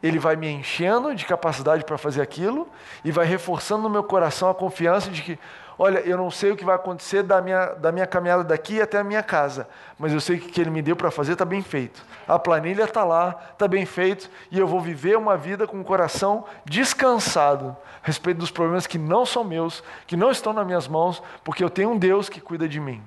Ele 0.02 0.18
vai 0.18 0.36
me 0.36 0.46
enchendo 0.46 1.14
de 1.14 1.24
capacidade 1.24 1.82
para 1.84 1.96
fazer 1.96 2.20
aquilo 2.20 2.68
e 3.02 3.10
vai 3.10 3.24
reforçando 3.24 3.84
no 3.84 3.88
meu 3.88 4.04
coração 4.04 4.50
a 4.50 4.54
confiança 4.54 5.10
de 5.10 5.22
que, 5.22 5.38
olha, 5.78 6.00
eu 6.00 6.18
não 6.18 6.30
sei 6.30 6.50
o 6.50 6.56
que 6.56 6.66
vai 6.66 6.74
acontecer 6.74 7.22
da 7.22 7.40
minha, 7.40 7.68
da 7.68 7.90
minha 7.90 8.06
caminhada 8.06 8.44
daqui 8.44 8.78
até 8.78 8.98
a 8.98 9.04
minha 9.04 9.22
casa, 9.22 9.66
mas 9.98 10.12
eu 10.12 10.20
sei 10.20 10.38
que 10.38 10.48
o 10.48 10.50
que 10.50 10.60
Ele 10.60 10.68
me 10.68 10.82
deu 10.82 10.94
para 10.94 11.10
fazer 11.10 11.32
está 11.32 11.46
bem 11.46 11.62
feito. 11.62 12.04
A 12.26 12.38
planilha 12.38 12.84
está 12.84 13.04
lá, 13.04 13.34
está 13.50 13.66
bem 13.66 13.86
feito 13.86 14.30
e 14.50 14.58
eu 14.58 14.68
vou 14.68 14.82
viver 14.82 15.16
uma 15.16 15.34
vida 15.34 15.66
com 15.66 15.80
o 15.80 15.84
coração 15.84 16.44
descansado 16.62 17.74
a 18.02 18.06
respeito 18.06 18.36
dos 18.36 18.50
problemas 18.50 18.86
que 18.86 18.98
não 18.98 19.24
são 19.24 19.42
meus, 19.42 19.82
que 20.06 20.14
não 20.14 20.30
estão 20.30 20.52
nas 20.52 20.66
minhas 20.66 20.86
mãos, 20.86 21.22
porque 21.42 21.64
eu 21.64 21.70
tenho 21.70 21.92
um 21.92 21.96
Deus 21.96 22.28
que 22.28 22.38
cuida 22.38 22.68
de 22.68 22.78
mim. 22.78 23.02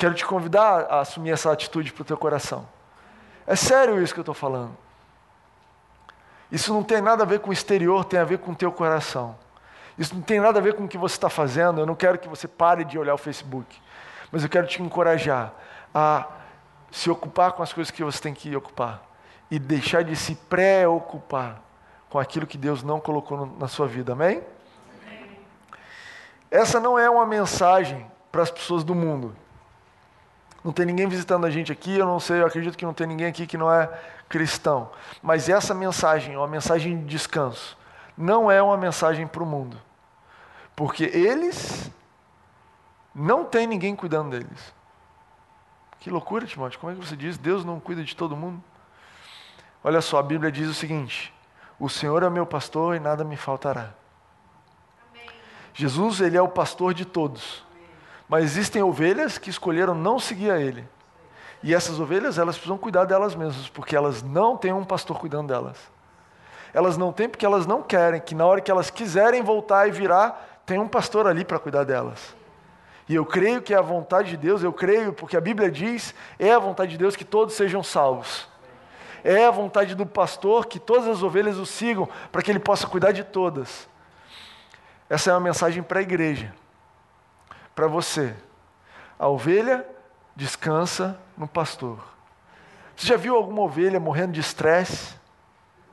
Quero 0.00 0.14
te 0.14 0.24
convidar 0.24 0.86
a 0.88 1.00
assumir 1.00 1.30
essa 1.30 1.52
atitude 1.52 1.92
para 1.92 2.00
o 2.00 2.04
teu 2.06 2.16
coração. 2.16 2.66
É 3.46 3.54
sério 3.54 4.02
isso 4.02 4.14
que 4.14 4.20
eu 4.20 4.22
estou 4.22 4.34
falando. 4.34 4.74
Isso 6.50 6.72
não 6.72 6.82
tem 6.82 7.02
nada 7.02 7.22
a 7.22 7.26
ver 7.26 7.40
com 7.40 7.50
o 7.50 7.52
exterior, 7.52 8.02
tem 8.06 8.18
a 8.18 8.24
ver 8.24 8.38
com 8.38 8.52
o 8.52 8.56
teu 8.56 8.72
coração. 8.72 9.36
Isso 9.98 10.14
não 10.14 10.22
tem 10.22 10.40
nada 10.40 10.58
a 10.58 10.62
ver 10.62 10.72
com 10.72 10.84
o 10.84 10.88
que 10.88 10.96
você 10.96 11.16
está 11.16 11.28
fazendo. 11.28 11.80
Eu 11.82 11.84
não 11.84 11.94
quero 11.94 12.18
que 12.18 12.26
você 12.30 12.48
pare 12.48 12.82
de 12.82 12.98
olhar 12.98 13.12
o 13.12 13.18
Facebook. 13.18 13.78
Mas 14.32 14.42
eu 14.42 14.48
quero 14.48 14.66
te 14.66 14.82
encorajar 14.82 15.52
a 15.94 16.26
se 16.90 17.10
ocupar 17.10 17.52
com 17.52 17.62
as 17.62 17.70
coisas 17.70 17.90
que 17.90 18.02
você 18.02 18.22
tem 18.22 18.32
que 18.32 18.56
ocupar. 18.56 19.02
E 19.50 19.58
deixar 19.58 20.02
de 20.02 20.16
se 20.16 20.34
preocupar 20.34 21.60
com 22.08 22.18
aquilo 22.18 22.46
que 22.46 22.56
Deus 22.56 22.82
não 22.82 22.98
colocou 22.98 23.54
na 23.60 23.68
sua 23.68 23.86
vida. 23.86 24.14
Amém? 24.14 24.42
Essa 26.50 26.80
não 26.80 26.98
é 26.98 27.10
uma 27.10 27.26
mensagem 27.26 28.10
para 28.32 28.42
as 28.42 28.50
pessoas 28.50 28.82
do 28.82 28.94
mundo. 28.94 29.36
Não 30.62 30.72
tem 30.72 30.84
ninguém 30.84 31.08
visitando 31.08 31.46
a 31.46 31.50
gente 31.50 31.72
aqui, 31.72 31.96
eu 31.96 32.06
não 32.06 32.20
sei, 32.20 32.40
eu 32.40 32.46
acredito 32.46 32.76
que 32.76 32.84
não 32.84 32.92
tem 32.92 33.06
ninguém 33.06 33.26
aqui 33.26 33.46
que 33.46 33.56
não 33.56 33.72
é 33.72 33.86
cristão. 34.28 34.90
Mas 35.22 35.48
essa 35.48 35.74
mensagem 35.74 36.34
é 36.34 36.38
uma 36.38 36.46
mensagem 36.46 36.98
de 36.98 37.04
descanso. 37.04 37.76
Não 38.16 38.50
é 38.50 38.62
uma 38.62 38.76
mensagem 38.76 39.26
para 39.26 39.42
o 39.42 39.46
mundo. 39.46 39.80
Porque 40.76 41.04
eles 41.04 41.90
não 43.14 43.44
tem 43.44 43.66
ninguém 43.66 43.96
cuidando 43.96 44.30
deles. 44.30 44.74
Que 45.98 46.10
loucura, 46.10 46.46
Timóteo. 46.46 46.78
Como 46.78 46.92
é 46.92 46.94
que 46.94 47.06
você 47.06 47.16
diz? 47.16 47.36
Deus 47.36 47.64
não 47.64 47.80
cuida 47.80 48.04
de 48.04 48.14
todo 48.14 48.36
mundo? 48.36 48.62
Olha 49.82 50.00
só, 50.00 50.18
a 50.18 50.22
Bíblia 50.22 50.52
diz 50.52 50.68
o 50.68 50.74
seguinte: 50.74 51.32
O 51.78 51.88
Senhor 51.88 52.22
é 52.22 52.30
meu 52.30 52.46
pastor 52.46 52.96
e 52.96 53.00
nada 53.00 53.24
me 53.24 53.36
faltará. 53.36 53.90
Amém. 55.10 55.26
Jesus, 55.74 56.20
ele 56.20 56.36
é 56.36 56.42
o 56.42 56.48
pastor 56.48 56.94
de 56.94 57.04
todos. 57.04 57.64
Mas 58.30 58.44
existem 58.44 58.80
ovelhas 58.80 59.38
que 59.38 59.50
escolheram 59.50 59.92
não 59.92 60.20
seguir 60.20 60.52
a 60.52 60.60
ele. 60.60 60.88
E 61.64 61.74
essas 61.74 61.98
ovelhas, 61.98 62.38
elas 62.38 62.54
precisam 62.54 62.78
cuidar 62.78 63.04
delas 63.04 63.34
mesmas, 63.34 63.68
porque 63.68 63.96
elas 63.96 64.22
não 64.22 64.56
têm 64.56 64.72
um 64.72 64.84
pastor 64.84 65.18
cuidando 65.18 65.48
delas. 65.48 65.76
Elas 66.72 66.96
não 66.96 67.12
têm 67.12 67.28
porque 67.28 67.44
elas 67.44 67.66
não 67.66 67.82
querem, 67.82 68.20
que 68.20 68.32
na 68.32 68.46
hora 68.46 68.60
que 68.60 68.70
elas 68.70 68.88
quiserem 68.88 69.42
voltar 69.42 69.88
e 69.88 69.90
virar, 69.90 70.62
tem 70.64 70.78
um 70.78 70.86
pastor 70.86 71.26
ali 71.26 71.44
para 71.44 71.58
cuidar 71.58 71.82
delas. 71.82 72.36
E 73.08 73.16
eu 73.16 73.26
creio 73.26 73.60
que 73.60 73.74
é 73.74 73.76
a 73.76 73.82
vontade 73.82 74.30
de 74.30 74.36
Deus, 74.36 74.62
eu 74.62 74.72
creio, 74.72 75.12
porque 75.12 75.36
a 75.36 75.40
Bíblia 75.40 75.68
diz, 75.68 76.14
é 76.38 76.52
a 76.52 76.58
vontade 76.60 76.92
de 76.92 76.98
Deus 76.98 77.16
que 77.16 77.24
todos 77.24 77.56
sejam 77.56 77.82
salvos. 77.82 78.46
É 79.24 79.44
a 79.44 79.50
vontade 79.50 79.96
do 79.96 80.06
pastor 80.06 80.66
que 80.66 80.78
todas 80.78 81.08
as 81.08 81.20
ovelhas 81.20 81.56
o 81.56 81.66
sigam, 81.66 82.08
para 82.30 82.42
que 82.42 82.52
ele 82.52 82.60
possa 82.60 82.86
cuidar 82.86 83.10
de 83.10 83.24
todas. 83.24 83.88
Essa 85.08 85.30
é 85.30 85.34
uma 85.34 85.40
mensagem 85.40 85.82
para 85.82 85.98
a 85.98 86.02
igreja 86.02 86.54
para 87.80 87.88
você. 87.88 88.34
A 89.18 89.26
ovelha 89.26 89.86
descansa 90.36 91.18
no 91.34 91.48
pastor. 91.48 91.98
Você 92.94 93.06
já 93.06 93.16
viu 93.16 93.34
alguma 93.34 93.62
ovelha 93.62 93.98
morrendo 93.98 94.32
de 94.32 94.40
estresse, 94.40 95.14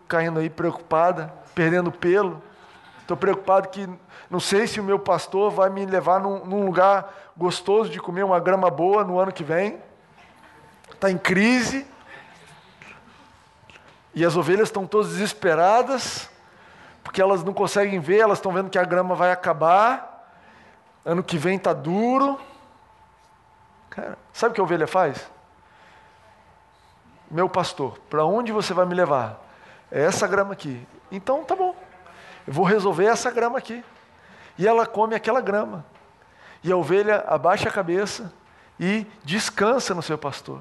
caindo 0.06 0.38
aí 0.42 0.50
preocupada, 0.50 1.34
perdendo 1.56 1.90
pelo? 1.90 2.44
Estou 3.00 3.16
preocupado 3.16 3.70
que 3.70 3.90
não 4.30 4.42
sei 4.42 4.68
se 4.68 4.82
o 4.82 4.84
meu 4.84 5.00
pastor 5.00 5.50
vai 5.50 5.70
me 5.70 5.86
levar 5.86 6.20
num, 6.20 6.44
num 6.44 6.66
lugar 6.66 7.10
gostoso 7.38 7.90
de 7.90 8.02
comer 8.02 8.24
uma 8.24 8.38
grama 8.42 8.70
boa 8.70 9.06
no 9.06 9.18
ano 9.18 9.32
que 9.32 9.46
vem. 9.46 9.82
Está 10.92 11.10
em 11.10 11.18
crise. 11.18 11.88
E 14.14 14.26
as 14.26 14.36
ovelhas 14.36 14.68
estão 14.68 14.86
todas 14.86 15.12
desesperadas, 15.12 16.30
porque 17.02 17.22
elas 17.22 17.46
não 17.46 17.54
conseguem 17.54 18.02
ver, 18.02 18.18
elas 18.18 18.40
estão 18.40 18.52
vendo 18.52 18.70
que 18.70 18.78
a 18.78 18.84
grama 18.84 19.16
vai 19.16 19.32
acabar. 19.32 20.07
Ano 21.08 21.24
que 21.24 21.38
vem 21.38 21.58
tá 21.58 21.72
duro. 21.72 22.38
Cara, 23.90 24.18
sabe 24.34 24.52
o 24.52 24.56
que 24.56 24.60
a 24.60 24.64
ovelha 24.66 24.86
faz? 24.86 25.32
Meu 27.32 27.48
pastor, 27.48 27.98
para 28.10 28.26
onde 28.26 28.52
você 28.52 28.74
vai 28.74 28.86
me 28.86 28.94
levar? 28.94 29.42
É 29.90 30.04
essa 30.04 30.28
grama 30.28 30.52
aqui. 30.52 30.86
Então 31.10 31.46
tá 31.46 31.56
bom. 31.56 31.74
Eu 32.46 32.52
vou 32.52 32.66
resolver 32.66 33.06
essa 33.06 33.32
grama 33.32 33.58
aqui. 33.58 33.82
E 34.58 34.68
ela 34.68 34.86
come 34.86 35.16
aquela 35.16 35.40
grama. 35.40 35.86
E 36.62 36.74
a 36.74 36.76
ovelha 36.76 37.24
abaixa 37.26 37.70
a 37.70 37.72
cabeça 37.72 38.34
e 38.78 39.08
descansa 39.24 39.96
no 39.96 40.02
seu 40.02 40.18
pastor. 40.18 40.60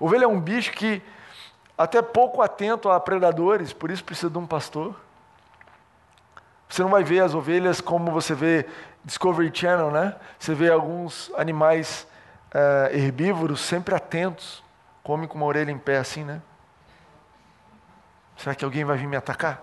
Ovelha 0.00 0.24
é 0.24 0.28
um 0.28 0.40
bicho 0.40 0.72
que 0.72 1.02
até 1.76 2.00
pouco 2.00 2.40
atento 2.40 2.88
a 2.88 2.98
predadores, 2.98 3.74
por 3.74 3.90
isso 3.90 4.02
precisa 4.02 4.30
de 4.30 4.38
um 4.38 4.46
pastor. 4.46 4.96
Você 6.72 6.82
não 6.82 6.88
vai 6.88 7.04
ver 7.04 7.20
as 7.20 7.34
ovelhas 7.34 7.82
como 7.82 8.10
você 8.10 8.34
vê 8.34 8.66
Discovery 9.04 9.50
Channel, 9.52 9.90
né? 9.90 10.16
Você 10.38 10.54
vê 10.54 10.70
alguns 10.70 11.30
animais 11.36 12.08
uh, 12.48 12.96
herbívoros 12.96 13.60
sempre 13.60 13.94
atentos, 13.94 14.64
comem 15.02 15.28
com 15.28 15.36
uma 15.36 15.44
orelha 15.44 15.70
em 15.70 15.76
pé 15.76 15.98
assim, 15.98 16.24
né? 16.24 16.40
Será 18.38 18.54
que 18.54 18.64
alguém 18.64 18.86
vai 18.86 18.96
vir 18.96 19.06
me 19.06 19.16
atacar? 19.16 19.62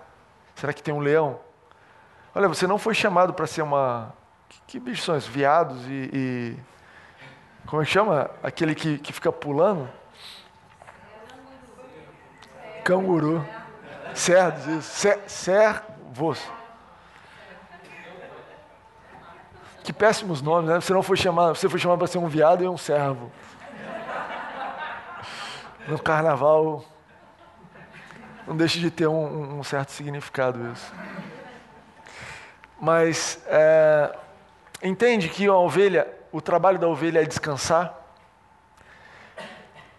Será 0.54 0.72
que 0.72 0.80
tem 0.80 0.94
um 0.94 1.00
leão? 1.00 1.40
Olha, 2.32 2.46
você 2.46 2.64
não 2.64 2.78
foi 2.78 2.94
chamado 2.94 3.34
para 3.34 3.48
ser 3.48 3.62
uma. 3.62 4.14
Que, 4.48 4.60
que 4.68 4.78
bichos 4.78 5.04
são 5.04 5.16
esses? 5.16 5.28
Viados 5.28 5.84
e, 5.88 6.10
e. 6.14 6.56
Como 7.66 7.82
é 7.82 7.84
que 7.84 7.90
chama? 7.90 8.30
Aquele 8.40 8.72
que, 8.72 8.98
que 8.98 9.12
fica 9.12 9.32
pulando? 9.32 9.90
Canguru. 12.84 13.44
Cerdos, 14.14 14.64
isso. 14.68 15.18
Servos. 15.26 16.59
Que 19.90 19.94
péssimos 19.94 20.40
nomes, 20.40 20.70
né? 20.70 20.80
Você 20.80 20.92
não 20.92 21.02
foi 21.02 21.16
chamado, 21.16 21.56
você 21.56 21.68
foi 21.68 21.80
chamado 21.80 21.98
para 21.98 22.06
ser 22.06 22.18
um 22.18 22.28
viado 22.28 22.62
e 22.62 22.68
um 22.68 22.78
servo. 22.78 23.28
No 25.88 25.98
carnaval 25.98 26.84
não 28.46 28.56
deixa 28.56 28.78
de 28.78 28.88
ter 28.88 29.08
um, 29.08 29.58
um 29.58 29.64
certo 29.64 29.90
significado 29.90 30.70
isso. 30.70 30.94
Mas 32.80 33.42
é, 33.48 34.16
entende 34.80 35.28
que 35.28 35.48
a 35.48 35.54
ovelha, 35.54 36.06
o 36.30 36.40
trabalho 36.40 36.78
da 36.78 36.86
ovelha 36.86 37.22
é 37.22 37.24
descansar. 37.24 37.92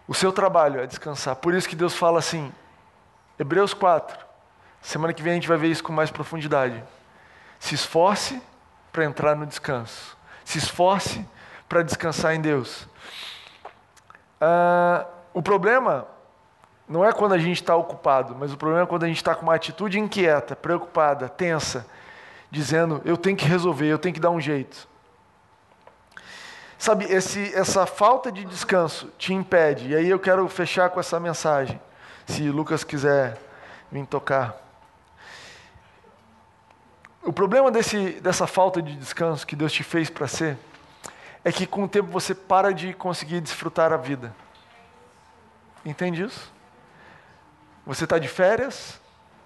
O 0.08 0.14
seu 0.14 0.32
trabalho 0.32 0.80
é 0.80 0.86
descansar. 0.86 1.36
Por 1.36 1.52
isso 1.52 1.68
que 1.68 1.76
Deus 1.76 1.94
fala 1.94 2.18
assim, 2.18 2.50
Hebreus 3.38 3.74
4. 3.74 4.16
Semana 4.80 5.12
que 5.12 5.22
vem 5.22 5.32
a 5.32 5.34
gente 5.34 5.48
vai 5.48 5.58
ver 5.58 5.68
isso 5.68 5.84
com 5.84 5.92
mais 5.92 6.10
profundidade. 6.10 6.82
Se 7.60 7.74
esforce 7.74 8.40
para 8.92 9.04
entrar 9.04 9.34
no 9.34 9.46
descanso. 9.46 10.16
Se 10.44 10.58
esforce 10.58 11.26
para 11.68 11.82
descansar 11.82 12.34
em 12.34 12.40
Deus. 12.40 12.86
Ah, 14.40 15.06
o 15.32 15.40
problema 15.40 16.06
não 16.88 17.04
é 17.04 17.12
quando 17.12 17.32
a 17.32 17.38
gente 17.38 17.62
está 17.62 17.74
ocupado, 17.74 18.36
mas 18.38 18.52
o 18.52 18.56
problema 18.56 18.82
é 18.82 18.86
quando 18.86 19.04
a 19.04 19.08
gente 19.08 19.16
está 19.16 19.34
com 19.34 19.42
uma 19.42 19.54
atitude 19.54 19.98
inquieta, 19.98 20.54
preocupada, 20.54 21.28
tensa, 21.28 21.86
dizendo: 22.50 23.00
eu 23.04 23.16
tenho 23.16 23.36
que 23.36 23.46
resolver, 23.46 23.86
eu 23.86 23.98
tenho 23.98 24.14
que 24.14 24.20
dar 24.20 24.30
um 24.30 24.40
jeito. 24.40 24.86
Sabe, 26.76 27.04
esse, 27.04 27.54
essa 27.54 27.86
falta 27.86 28.30
de 28.32 28.44
descanso 28.44 29.06
te 29.16 29.32
impede, 29.32 29.90
e 29.90 29.96
aí 29.96 30.10
eu 30.10 30.18
quero 30.18 30.46
fechar 30.48 30.90
com 30.90 30.98
essa 30.98 31.18
mensagem, 31.20 31.80
se 32.26 32.50
Lucas 32.50 32.82
quiser 32.82 33.38
vir 33.90 34.04
tocar. 34.04 34.61
O 37.22 37.32
problema 37.32 37.70
desse, 37.70 38.20
dessa 38.20 38.46
falta 38.46 38.82
de 38.82 38.96
descanso 38.96 39.46
que 39.46 39.54
Deus 39.54 39.72
te 39.72 39.84
fez 39.84 40.10
para 40.10 40.26
ser 40.26 40.58
é 41.44 41.52
que 41.52 41.66
com 41.66 41.84
o 41.84 41.88
tempo 41.88 42.10
você 42.10 42.34
para 42.34 42.72
de 42.72 42.92
conseguir 42.92 43.40
desfrutar 43.40 43.92
a 43.92 43.96
vida. 43.96 44.34
Entende 45.84 46.24
isso? 46.24 46.52
Você 47.86 48.04
está 48.04 48.18
de 48.18 48.28
férias, 48.28 49.00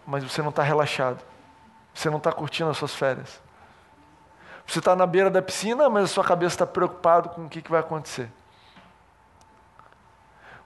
mas 0.07 0.25
você 0.25 0.43
não 0.43 0.51
está 0.51 0.63
relaxado. 0.63 1.23
Você 1.95 2.11
não 2.11 2.19
está 2.19 2.33
curtindo 2.33 2.71
as 2.71 2.77
suas 2.77 2.95
férias. 2.95 3.41
Você 4.67 4.79
está 4.79 4.97
na 4.97 5.07
beira 5.07 5.31
da 5.31 5.41
piscina, 5.41 5.89
mas 5.89 6.05
a 6.05 6.09
sua 6.09 6.25
cabeça 6.25 6.55
está 6.55 6.67
preocupada 6.67 7.29
com 7.29 7.47
o 7.47 7.49
que, 7.49 7.63
que 7.63 7.71
vai 7.71 7.81
acontecer. 7.81 8.31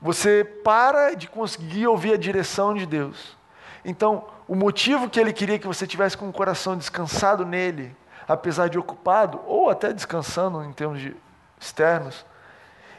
Você 0.01 0.43
para 0.45 1.15
de 1.15 1.29
conseguir 1.29 1.87
ouvir 1.87 2.15
a 2.15 2.17
direção 2.17 2.75
de 2.75 2.87
Deus. 2.87 3.37
Então, 3.85 4.25
o 4.47 4.55
motivo 4.55 5.09
que 5.09 5.19
ele 5.19 5.33
queria 5.33 5.59
que 5.59 5.67
você 5.67 5.87
tivesse 5.87 6.17
com 6.17 6.29
o 6.29 6.33
coração 6.33 6.77
descansado 6.77 7.47
nele, 7.47 7.97
apesar 8.27 8.69
de 8.69 8.79
ocupado, 8.79 9.41
ou 9.47 9.71
até 9.71 9.93
descansando 9.93 10.63
em 10.65 10.73
termos 10.73 11.01
de 11.01 11.17
externos, 11.59 12.25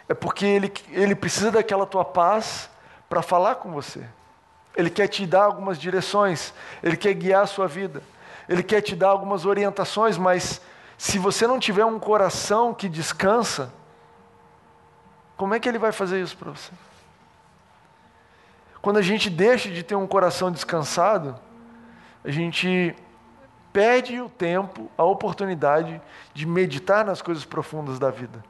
é 0.08 0.14
porque 0.14 0.46
ele, 0.46 0.72
ele 0.90 1.16
precisa 1.16 1.52
daquela 1.52 1.86
tua 1.86 2.04
paz 2.04 2.70
para 3.10 3.22
falar 3.22 3.56
com 3.56 3.72
você. 3.72 4.04
Ele 4.76 4.90
quer 4.90 5.08
te 5.08 5.26
dar 5.26 5.44
algumas 5.44 5.78
direções, 5.78 6.54
ele 6.82 6.98
quer 6.98 7.14
guiar 7.14 7.44
a 7.44 7.48
sua 7.48 7.68
vida, 7.68 8.02
ele 8.48 8.64
quer 8.64 8.82
te 8.82 8.96
dar 8.96 9.10
algumas 9.10 9.46
orientações, 9.46 10.18
mas 10.18 10.62
se 10.98 11.18
você 11.18 11.48
não 11.48 11.60
tiver 11.60 11.86
um 11.86 12.00
coração 12.00 12.74
que 12.74 12.88
descansa, 12.88 13.74
como 15.36 15.54
é 15.54 15.60
que 15.60 15.68
ele 15.68 15.80
vai 15.80 15.92
fazer 15.92 16.22
isso 16.22 16.38
para 16.38 16.52
você? 16.52 16.72
Quando 18.82 18.98
a 18.98 19.02
gente 19.02 19.30
deixa 19.30 19.70
de 19.70 19.84
ter 19.84 19.96
um 19.96 20.08
coração 20.08 20.52
descansado, 20.52 21.36
a 22.24 22.32
gente 22.32 22.96
perde 23.72 24.20
o 24.20 24.30
tempo, 24.30 24.90
a 24.98 25.04
oportunidade 25.04 26.02
de 26.34 26.46
meditar 26.46 27.06
nas 27.06 27.22
coisas 27.22 27.46
profundas 27.46 28.00
da 28.00 28.10
vida. 28.10 28.44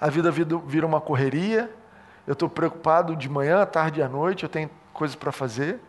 A 0.00 0.10
vida 0.10 0.30
vira 0.30 0.84
uma 0.84 1.00
correria, 1.00 1.70
eu 2.26 2.32
estou 2.32 2.48
preocupado 2.48 3.14
de 3.14 3.28
manhã, 3.28 3.62
à 3.62 3.66
tarde 3.66 4.00
e 4.00 4.02
à 4.02 4.08
noite, 4.08 4.42
eu 4.42 4.48
tenho 4.48 4.68
coisas 4.92 5.14
para 5.14 5.30
fazer. 5.30 5.80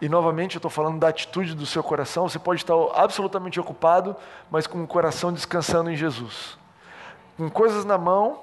E 0.00 0.08
novamente 0.08 0.56
eu 0.56 0.58
estou 0.58 0.70
falando 0.70 0.98
da 0.98 1.08
atitude 1.08 1.54
do 1.54 1.64
seu 1.64 1.82
coração. 1.82 2.28
Você 2.28 2.38
pode 2.38 2.60
estar 2.60 2.74
absolutamente 2.94 3.60
ocupado, 3.60 4.16
mas 4.50 4.66
com 4.66 4.82
o 4.82 4.86
coração 4.86 5.32
descansando 5.32 5.90
em 5.90 5.96
Jesus. 5.96 6.58
Com 7.36 7.48
coisas 7.48 7.84
na 7.84 7.96
mão, 7.96 8.40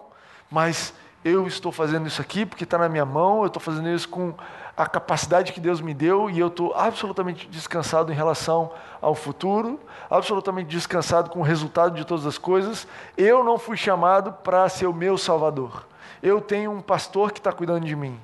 mas 0.50 0.94
eu 1.24 1.46
estou 1.48 1.72
fazendo 1.72 2.08
isso 2.08 2.22
aqui 2.22 2.46
porque 2.46 2.64
está 2.64 2.78
na 2.78 2.88
minha 2.88 3.06
mão, 3.06 3.42
eu 3.42 3.48
estou 3.48 3.62
fazendo 3.62 3.90
isso 3.90 4.08
com 4.08 4.34
a 4.76 4.86
capacidade 4.86 5.52
que 5.52 5.60
Deus 5.60 5.82
me 5.82 5.94
deu 5.94 6.30
e 6.30 6.40
eu 6.40 6.48
estou 6.48 6.74
absolutamente 6.74 7.48
descansado 7.48 8.12
em 8.12 8.16
relação 8.16 8.72
ao 9.02 9.14
futuro, 9.14 9.80
absolutamente 10.10 10.70
descansado 10.70 11.30
com 11.30 11.40
o 11.40 11.44
resultado 11.44 11.96
de 11.96 12.06
todas 12.06 12.26
as 12.26 12.38
coisas. 12.38 12.88
Eu 13.18 13.44
não 13.44 13.58
fui 13.58 13.76
chamado 13.76 14.32
para 14.32 14.68
ser 14.70 14.88
o 14.88 14.94
meu 14.94 15.18
salvador. 15.18 15.86
Eu 16.24 16.40
tenho 16.40 16.72
um 16.72 16.82
pastor 16.82 17.32
que 17.32 17.40
está 17.40 17.52
cuidando 17.52 17.86
de 17.86 17.96
mim. 17.96 18.20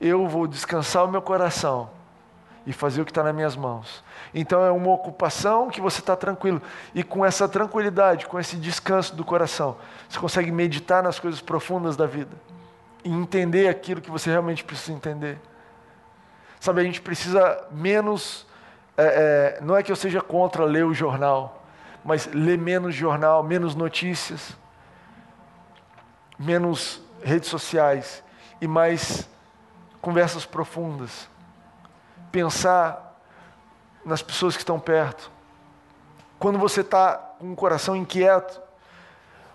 Eu 0.00 0.28
vou 0.28 0.46
descansar 0.46 1.04
o 1.04 1.08
meu 1.08 1.20
coração 1.20 1.90
e 2.68 2.72
fazer 2.74 3.00
o 3.00 3.04
que 3.06 3.10
está 3.10 3.22
nas 3.22 3.34
minhas 3.34 3.56
mãos. 3.56 4.04
Então 4.34 4.62
é 4.62 4.70
uma 4.70 4.90
ocupação 4.90 5.70
que 5.70 5.80
você 5.80 6.00
está 6.00 6.14
tranquilo. 6.14 6.60
E 6.94 7.02
com 7.02 7.24
essa 7.24 7.48
tranquilidade, 7.48 8.26
com 8.26 8.38
esse 8.38 8.56
descanso 8.56 9.16
do 9.16 9.24
coração, 9.24 9.78
você 10.06 10.18
consegue 10.18 10.52
meditar 10.52 11.02
nas 11.02 11.18
coisas 11.18 11.40
profundas 11.40 11.96
da 11.96 12.04
vida 12.04 12.36
e 13.02 13.08
entender 13.10 13.68
aquilo 13.68 14.02
que 14.02 14.10
você 14.10 14.28
realmente 14.28 14.62
precisa 14.64 14.92
entender. 14.92 15.40
Sabe, 16.60 16.82
a 16.82 16.84
gente 16.84 17.00
precisa 17.00 17.66
menos. 17.70 18.46
É, 18.98 19.56
é, 19.56 19.64
não 19.64 19.74
é 19.74 19.82
que 19.82 19.90
eu 19.90 19.96
seja 19.96 20.20
contra 20.20 20.66
ler 20.66 20.84
o 20.84 20.92
jornal, 20.92 21.64
mas 22.04 22.28
ler 22.34 22.58
menos 22.58 22.94
jornal, 22.94 23.42
menos 23.42 23.74
notícias, 23.74 24.54
menos 26.38 27.00
redes 27.24 27.48
sociais 27.48 28.22
e 28.60 28.68
mais 28.68 29.26
conversas 30.02 30.44
profundas. 30.44 31.30
Pensar 32.30 33.20
nas 34.04 34.22
pessoas 34.22 34.54
que 34.54 34.62
estão 34.62 34.78
perto. 34.78 35.30
Quando 36.38 36.58
você 36.58 36.82
está 36.82 37.14
com 37.38 37.52
o 37.52 37.56
coração 37.56 37.96
inquieto, 37.96 38.60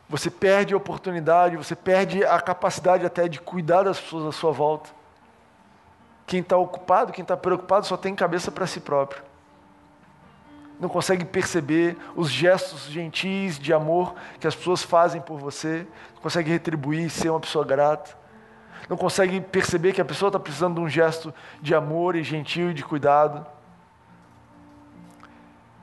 você 0.10 0.30
perde 0.30 0.74
a 0.74 0.78
oportunidade, 0.78 1.58
você 1.58 1.76
perde 1.76 2.24
a 2.24 2.40
capacidade 2.40 3.06
até 3.06 3.28
de 3.28 3.40
cuidar 3.40 3.84
das 3.84 4.00
pessoas 4.00 4.28
à 4.28 4.32
sua 4.32 4.52
volta. 4.52 4.90
Quem 6.28 6.42
está 6.42 6.58
ocupado, 6.58 7.12
quem 7.12 7.24
está 7.24 7.36
preocupado, 7.36 7.86
só 7.86 7.98
tem 7.98 8.14
cabeça 8.16 8.52
para 8.52 8.68
si 8.68 8.80
próprio. 8.80 9.24
Não 10.80 10.90
consegue 10.90 11.24
perceber 11.24 11.98
os 12.16 12.30
gestos 12.30 12.86
gentis 12.86 13.58
de 13.58 13.74
amor 13.74 14.14
que 14.40 14.48
as 14.48 14.56
pessoas 14.56 14.84
fazem 14.84 15.22
por 15.22 15.40
você, 15.40 15.88
não 16.16 16.22
consegue 16.22 16.52
retribuir, 16.52 17.10
ser 17.10 17.30
uma 17.30 17.40
pessoa 17.40 17.64
grata. 17.64 18.23
Não 18.89 18.98
consegue 18.98 19.39
perceber 19.41 19.93
que 19.93 20.02
a 20.02 20.06
pessoa 20.06 20.30
está 20.30 20.39
precisando 20.39 20.76
de 20.76 20.82
um 20.82 20.89
gesto 20.89 21.34
de 21.62 21.74
amor 21.74 22.15
e 22.15 22.24
gentil 22.24 22.72
e 22.72 22.74
de 22.74 22.84
cuidado. 22.84 23.46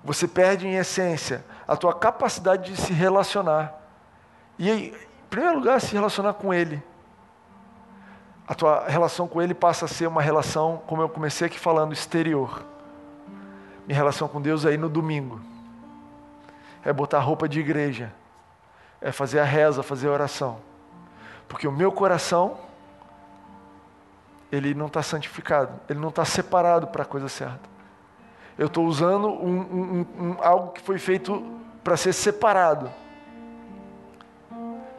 Você 0.04 0.26
perde, 0.26 0.66
em 0.66 0.76
essência, 0.76 1.44
a 1.66 1.76
tua 1.76 1.94
capacidade 1.94 2.72
de 2.72 2.80
se 2.80 2.92
relacionar. 2.92 3.74
E, 4.58 4.70
em 4.70 4.94
primeiro 5.28 5.58
lugar, 5.58 5.80
se 5.80 5.92
relacionar 5.92 6.34
com 6.34 6.52
Ele 6.52 6.82
a 8.50 8.54
tua 8.54 8.88
relação 8.88 9.28
com 9.28 9.40
Ele 9.40 9.54
passa 9.54 9.84
a 9.84 9.88
ser 9.88 10.08
uma 10.08 10.20
relação, 10.20 10.82
como 10.88 11.00
eu 11.00 11.08
comecei 11.08 11.46
aqui 11.46 11.56
falando, 11.56 11.92
exterior. 11.92 12.64
Minha 13.86 13.96
relação 13.96 14.26
com 14.26 14.42
Deus 14.42 14.64
é 14.64 14.76
no 14.76 14.88
domingo, 14.88 15.40
é 16.84 16.92
botar 16.92 17.20
roupa 17.20 17.48
de 17.48 17.60
igreja, 17.60 18.12
é 19.00 19.12
fazer 19.12 19.38
a 19.38 19.44
reza, 19.44 19.84
fazer 19.84 20.08
a 20.08 20.10
oração, 20.10 20.58
porque 21.48 21.68
o 21.68 21.70
meu 21.70 21.92
coração, 21.92 22.58
ele 24.50 24.74
não 24.74 24.86
está 24.86 25.02
santificado, 25.02 25.72
ele 25.88 25.98
não 25.98 26.08
está 26.08 26.24
separado 26.24 26.88
para 26.88 27.02
a 27.02 27.06
coisa 27.06 27.28
certa. 27.28 27.68
Eu 28.58 28.66
estou 28.66 28.86
usando 28.86 29.28
um, 29.28 29.60
um, 29.60 30.06
um, 30.18 30.36
algo 30.40 30.72
que 30.72 30.80
foi 30.80 30.98
feito 30.98 31.42
para 31.82 31.96
ser 31.96 32.12
separado 32.12 32.90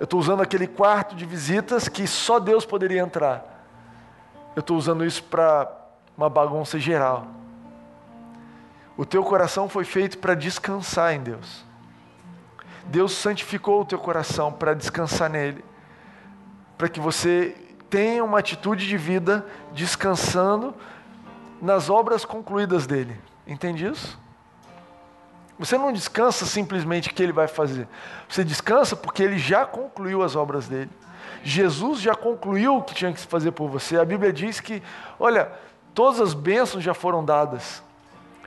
eu 0.01 0.05
estou 0.05 0.19
usando 0.19 0.41
aquele 0.41 0.65
quarto 0.65 1.15
de 1.15 1.27
visitas 1.27 1.87
que 1.87 2.07
só 2.07 2.39
Deus 2.39 2.65
poderia 2.65 3.01
entrar. 3.01 3.67
Eu 4.55 4.61
estou 4.61 4.75
usando 4.75 5.05
isso 5.05 5.23
para 5.23 5.71
uma 6.17 6.27
bagunça 6.27 6.79
geral. 6.79 7.27
O 8.97 9.05
teu 9.05 9.23
coração 9.23 9.69
foi 9.69 9.83
feito 9.83 10.17
para 10.17 10.33
descansar 10.33 11.13
em 11.13 11.21
Deus. 11.21 11.63
Deus 12.87 13.11
santificou 13.11 13.81
o 13.81 13.85
teu 13.85 13.99
coração 13.99 14.51
para 14.51 14.73
descansar 14.73 15.29
nele, 15.29 15.63
para 16.79 16.89
que 16.89 16.99
você 16.99 17.55
tenha 17.91 18.23
uma 18.23 18.39
atitude 18.39 18.87
de 18.87 18.97
vida 18.97 19.45
descansando 19.73 20.73
nas 21.61 21.89
obras 21.89 22.23
concluídas 22.23 22.87
dele. 22.87 23.19
Entende 23.45 23.85
isso? 23.85 24.17
Você 25.59 25.77
não 25.77 25.91
descansa 25.91 26.45
simplesmente 26.45 27.13
que 27.13 27.21
ele 27.21 27.33
vai 27.33 27.47
fazer. 27.47 27.87
Você 28.27 28.43
descansa 28.43 28.95
porque 28.95 29.21
ele 29.21 29.37
já 29.37 29.65
concluiu 29.65 30.23
as 30.23 30.35
obras 30.35 30.67
dele. 30.67 30.89
Jesus 31.43 31.99
já 31.99 32.15
concluiu 32.15 32.77
o 32.77 32.83
que 32.83 32.95
tinha 32.95 33.11
que 33.11 33.19
se 33.19 33.27
fazer 33.27 33.51
por 33.51 33.67
você. 33.69 33.99
A 33.99 34.05
Bíblia 34.05 34.31
diz 34.31 34.59
que, 34.59 34.81
olha, 35.19 35.51
todas 35.93 36.19
as 36.21 36.33
bênçãos 36.33 36.83
já 36.83 36.93
foram 36.93 37.23
dadas. 37.23 37.83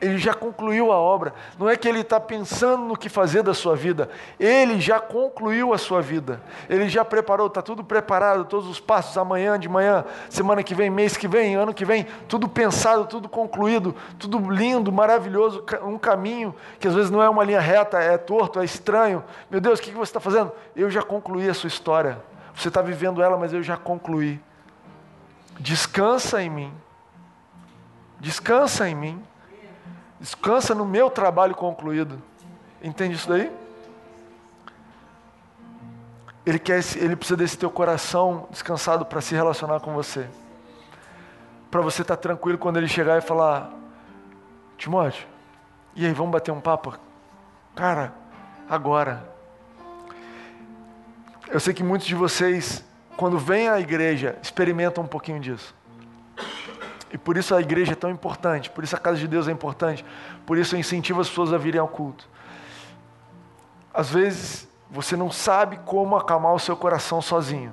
Ele 0.00 0.18
já 0.18 0.34
concluiu 0.34 0.90
a 0.92 0.96
obra. 0.96 1.32
Não 1.58 1.68
é 1.68 1.76
que 1.76 1.88
ele 1.88 2.00
está 2.00 2.18
pensando 2.18 2.84
no 2.84 2.96
que 2.96 3.08
fazer 3.08 3.42
da 3.42 3.54
sua 3.54 3.76
vida. 3.76 4.10
Ele 4.38 4.80
já 4.80 4.98
concluiu 4.98 5.72
a 5.72 5.78
sua 5.78 6.02
vida. 6.02 6.42
Ele 6.68 6.88
já 6.88 7.04
preparou, 7.04 7.46
está 7.46 7.62
tudo 7.62 7.84
preparado, 7.84 8.44
todos 8.44 8.68
os 8.68 8.80
passos, 8.80 9.16
amanhã, 9.16 9.58
de 9.58 9.68
manhã, 9.68 10.04
semana 10.28 10.62
que 10.62 10.74
vem, 10.74 10.90
mês 10.90 11.16
que 11.16 11.28
vem, 11.28 11.54
ano 11.54 11.72
que 11.72 11.84
vem, 11.84 12.06
tudo 12.28 12.48
pensado, 12.48 13.06
tudo 13.06 13.28
concluído, 13.28 13.94
tudo 14.18 14.50
lindo, 14.50 14.90
maravilhoso. 14.92 15.64
Um 15.82 15.96
caminho 15.96 16.54
que 16.80 16.88
às 16.88 16.94
vezes 16.94 17.10
não 17.10 17.22
é 17.22 17.28
uma 17.28 17.44
linha 17.44 17.60
reta, 17.60 17.98
é 17.98 18.18
torto, 18.18 18.60
é 18.60 18.64
estranho. 18.64 19.22
Meu 19.48 19.60
Deus, 19.60 19.78
o 19.78 19.82
que 19.82 19.92
você 19.92 20.10
está 20.10 20.20
fazendo? 20.20 20.52
Eu 20.74 20.90
já 20.90 21.02
concluí 21.02 21.48
a 21.48 21.54
sua 21.54 21.68
história. 21.68 22.18
Você 22.54 22.68
está 22.68 22.82
vivendo 22.82 23.22
ela, 23.22 23.36
mas 23.36 23.52
eu 23.52 23.62
já 23.62 23.76
concluí. 23.76 24.40
Descansa 25.58 26.42
em 26.42 26.50
mim. 26.50 26.72
Descansa 28.20 28.88
em 28.88 28.94
mim. 28.94 29.22
Descansa 30.20 30.74
no 30.74 30.84
meu 30.84 31.10
trabalho 31.10 31.54
concluído. 31.54 32.22
Entende 32.82 33.14
isso 33.14 33.28
daí? 33.28 33.50
Ele 36.46 36.58
quer, 36.58 36.80
ele 36.96 37.16
precisa 37.16 37.36
desse 37.36 37.56
teu 37.56 37.70
coração 37.70 38.46
descansado 38.50 39.04
para 39.04 39.20
se 39.20 39.34
relacionar 39.34 39.80
com 39.80 39.94
você. 39.94 40.28
Para 41.70 41.80
você 41.80 42.02
estar 42.02 42.16
tá 42.16 42.22
tranquilo 42.22 42.58
quando 42.58 42.76
ele 42.76 42.88
chegar 42.88 43.16
e 43.18 43.20
falar: 43.20 43.70
Timóteo, 44.76 45.26
e 45.96 46.04
aí, 46.04 46.12
vamos 46.12 46.32
bater 46.32 46.50
um 46.50 46.60
papo? 46.60 46.98
Cara, 47.74 48.12
agora. 48.68 49.32
Eu 51.48 51.60
sei 51.60 51.72
que 51.72 51.84
muitos 51.84 52.08
de 52.08 52.16
vocês, 52.16 52.84
quando 53.16 53.38
vêm 53.38 53.68
à 53.68 53.78
igreja, 53.78 54.36
experimentam 54.42 55.04
um 55.04 55.06
pouquinho 55.06 55.38
disso. 55.38 55.72
E 57.14 57.16
por 57.16 57.36
isso 57.36 57.54
a 57.54 57.60
igreja 57.60 57.92
é 57.92 57.94
tão 57.94 58.10
importante, 58.10 58.68
por 58.68 58.82
isso 58.82 58.96
a 58.96 58.98
casa 58.98 59.18
de 59.18 59.28
Deus 59.28 59.46
é 59.46 59.52
importante, 59.52 60.04
por 60.44 60.58
isso 60.58 60.74
eu 60.74 60.80
incentivo 60.80 61.20
as 61.20 61.28
pessoas 61.28 61.52
a 61.52 61.56
virem 61.56 61.80
ao 61.80 61.86
culto. 61.86 62.28
Às 63.94 64.10
vezes 64.10 64.68
você 64.90 65.16
não 65.16 65.30
sabe 65.30 65.78
como 65.86 66.16
acalmar 66.16 66.52
o 66.52 66.58
seu 66.58 66.76
coração 66.76 67.22
sozinho. 67.22 67.72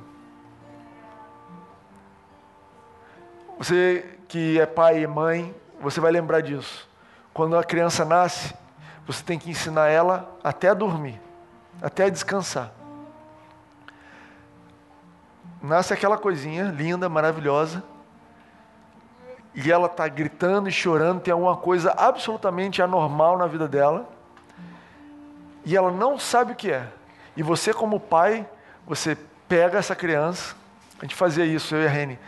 Você 3.57 4.19
que 4.27 4.59
é 4.59 4.67
pai 4.67 5.01
e 5.01 5.07
mãe, 5.07 5.55
você 5.79 5.99
vai 5.99 6.11
lembrar 6.11 6.41
disso. 6.41 6.87
Quando 7.33 7.57
a 7.57 7.63
criança 7.63 8.05
nasce, 8.05 8.53
você 9.07 9.23
tem 9.23 9.39
que 9.39 9.49
ensinar 9.49 9.87
ela 9.87 10.37
até 10.43 10.75
dormir, 10.75 11.19
até 11.81 12.11
descansar. 12.11 12.71
Nasce 15.59 15.95
aquela 15.95 16.19
coisinha 16.19 16.65
linda, 16.65 17.09
maravilhosa, 17.09 17.83
e 19.53 19.71
ela 19.71 19.87
está 19.87 20.07
gritando 20.07 20.69
e 20.69 20.71
chorando, 20.71 21.21
tem 21.21 21.31
alguma 21.31 21.57
coisa 21.57 21.91
absolutamente 21.97 22.81
anormal 22.81 23.37
na 23.37 23.47
vida 23.47 23.67
dela, 23.67 24.09
e 25.65 25.75
ela 25.75 25.91
não 25.91 26.17
sabe 26.17 26.53
o 26.53 26.55
que 26.55 26.71
é. 26.71 26.87
E 27.35 27.43
você, 27.43 27.73
como 27.73 27.99
pai, 27.99 28.47
você 28.85 29.17
pega 29.47 29.77
essa 29.77 29.95
criança, 29.95 30.55
a 30.99 31.05
gente 31.05 31.15
fazia 31.15 31.45
isso, 31.45 31.75
eu 31.75 31.83
e 31.83 31.87
a 31.87 31.89
Rene, 31.89 32.19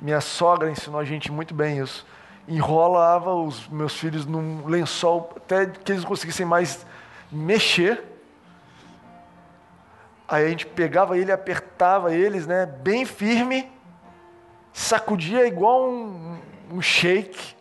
minha 0.00 0.20
sogra 0.20 0.70
ensinou 0.70 1.00
a 1.00 1.04
gente 1.04 1.30
muito 1.30 1.54
bem 1.54 1.78
isso. 1.78 2.04
Enrolava 2.48 3.32
os 3.34 3.68
meus 3.68 3.94
filhos 3.96 4.26
num 4.26 4.66
lençol 4.66 5.32
até 5.36 5.66
que 5.66 5.92
eles 5.92 6.02
não 6.02 6.08
conseguissem 6.08 6.44
mais 6.44 6.84
mexer. 7.30 8.02
Aí 10.26 10.44
a 10.44 10.48
gente 10.48 10.66
pegava 10.66 11.16
ele, 11.16 11.30
apertava 11.30 12.12
eles, 12.12 12.46
né, 12.46 12.66
bem 12.66 13.04
firme, 13.04 13.70
sacudia 14.72 15.46
igual 15.46 15.88
um, 15.88 16.31
um 16.72 16.80
shake, 16.80 17.54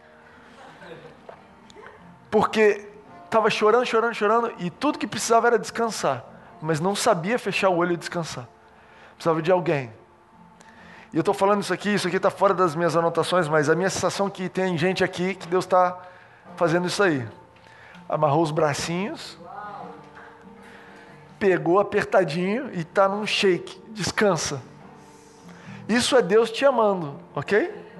porque 2.29 2.87
estava 3.25 3.49
chorando, 3.49 3.85
chorando, 3.85 4.13
chorando, 4.13 4.53
e 4.57 4.69
tudo 4.69 4.97
que 4.97 5.05
precisava 5.05 5.47
era 5.47 5.59
descansar, 5.59 6.23
mas 6.61 6.79
não 6.79 6.95
sabia 6.95 7.37
fechar 7.37 7.69
o 7.69 7.75
olho 7.75 7.91
e 7.91 7.97
descansar. 7.97 8.47
Precisava 9.15 9.41
de 9.41 9.51
alguém. 9.51 9.91
E 11.11 11.17
eu 11.17 11.19
estou 11.19 11.33
falando 11.33 11.61
isso 11.61 11.73
aqui, 11.73 11.93
isso 11.93 12.07
aqui 12.07 12.15
está 12.15 12.29
fora 12.29 12.53
das 12.53 12.73
minhas 12.73 12.95
anotações, 12.95 13.49
mas 13.49 13.69
a 13.69 13.75
minha 13.75 13.89
sensação 13.89 14.27
é 14.27 14.29
que 14.29 14.47
tem 14.47 14.77
gente 14.77 15.03
aqui 15.03 15.35
que 15.35 15.45
Deus 15.45 15.65
está 15.65 15.99
fazendo 16.55 16.87
isso 16.87 17.03
aí. 17.03 17.27
Amarrou 18.07 18.41
os 18.41 18.51
bracinhos, 18.51 19.37
pegou 21.37 21.79
apertadinho 21.79 22.69
e 22.73 22.79
está 22.79 23.09
num 23.09 23.27
shake. 23.27 23.81
Descansa. 23.89 24.61
Isso 25.89 26.15
é 26.15 26.21
Deus 26.21 26.49
te 26.49 26.63
amando, 26.63 27.19
ok? 27.35 27.90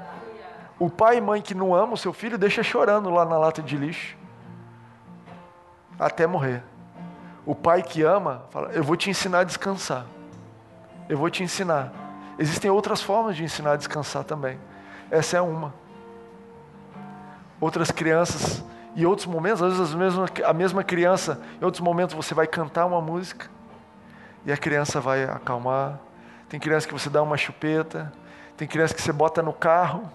O 0.81 0.89
pai 0.89 1.17
e 1.17 1.21
mãe 1.21 1.43
que 1.43 1.53
não 1.53 1.75
ama 1.75 1.93
o 1.93 1.97
seu 1.97 2.11
filho 2.11 2.39
deixa 2.39 2.63
chorando 2.63 3.11
lá 3.11 3.23
na 3.23 3.37
lata 3.37 3.61
de 3.61 3.77
lixo 3.77 4.17
até 5.99 6.25
morrer. 6.25 6.63
O 7.45 7.53
pai 7.53 7.83
que 7.83 8.01
ama 8.01 8.45
fala: 8.49 8.71
Eu 8.71 8.83
vou 8.83 8.95
te 8.95 9.07
ensinar 9.07 9.41
a 9.41 9.43
descansar. 9.43 10.07
Eu 11.07 11.19
vou 11.19 11.29
te 11.29 11.43
ensinar. 11.43 11.93
Existem 12.39 12.71
outras 12.71 12.99
formas 12.99 13.35
de 13.35 13.43
ensinar 13.43 13.73
a 13.73 13.75
descansar 13.75 14.23
também. 14.23 14.57
Essa 15.11 15.37
é 15.37 15.41
uma. 15.41 15.71
Outras 17.59 17.91
crianças 17.91 18.63
e 18.95 19.05
outros 19.05 19.27
momentos, 19.27 19.61
às 19.61 19.77
vezes 19.77 19.93
a 19.93 19.97
mesma, 19.99 20.25
a 20.45 20.53
mesma 20.53 20.83
criança, 20.83 21.39
em 21.61 21.63
outros 21.63 21.81
momentos 21.81 22.15
você 22.15 22.33
vai 22.33 22.47
cantar 22.47 22.87
uma 22.87 22.99
música 22.99 23.51
e 24.47 24.51
a 24.51 24.57
criança 24.57 24.99
vai 24.99 25.25
acalmar. 25.25 25.99
Tem 26.49 26.59
criança 26.59 26.87
que 26.87 26.93
você 26.93 27.07
dá 27.07 27.21
uma 27.21 27.37
chupeta, 27.37 28.11
tem 28.57 28.67
criança 28.67 28.95
que 28.95 29.01
você 29.03 29.11
bota 29.11 29.43
no 29.43 29.53
carro. 29.53 30.09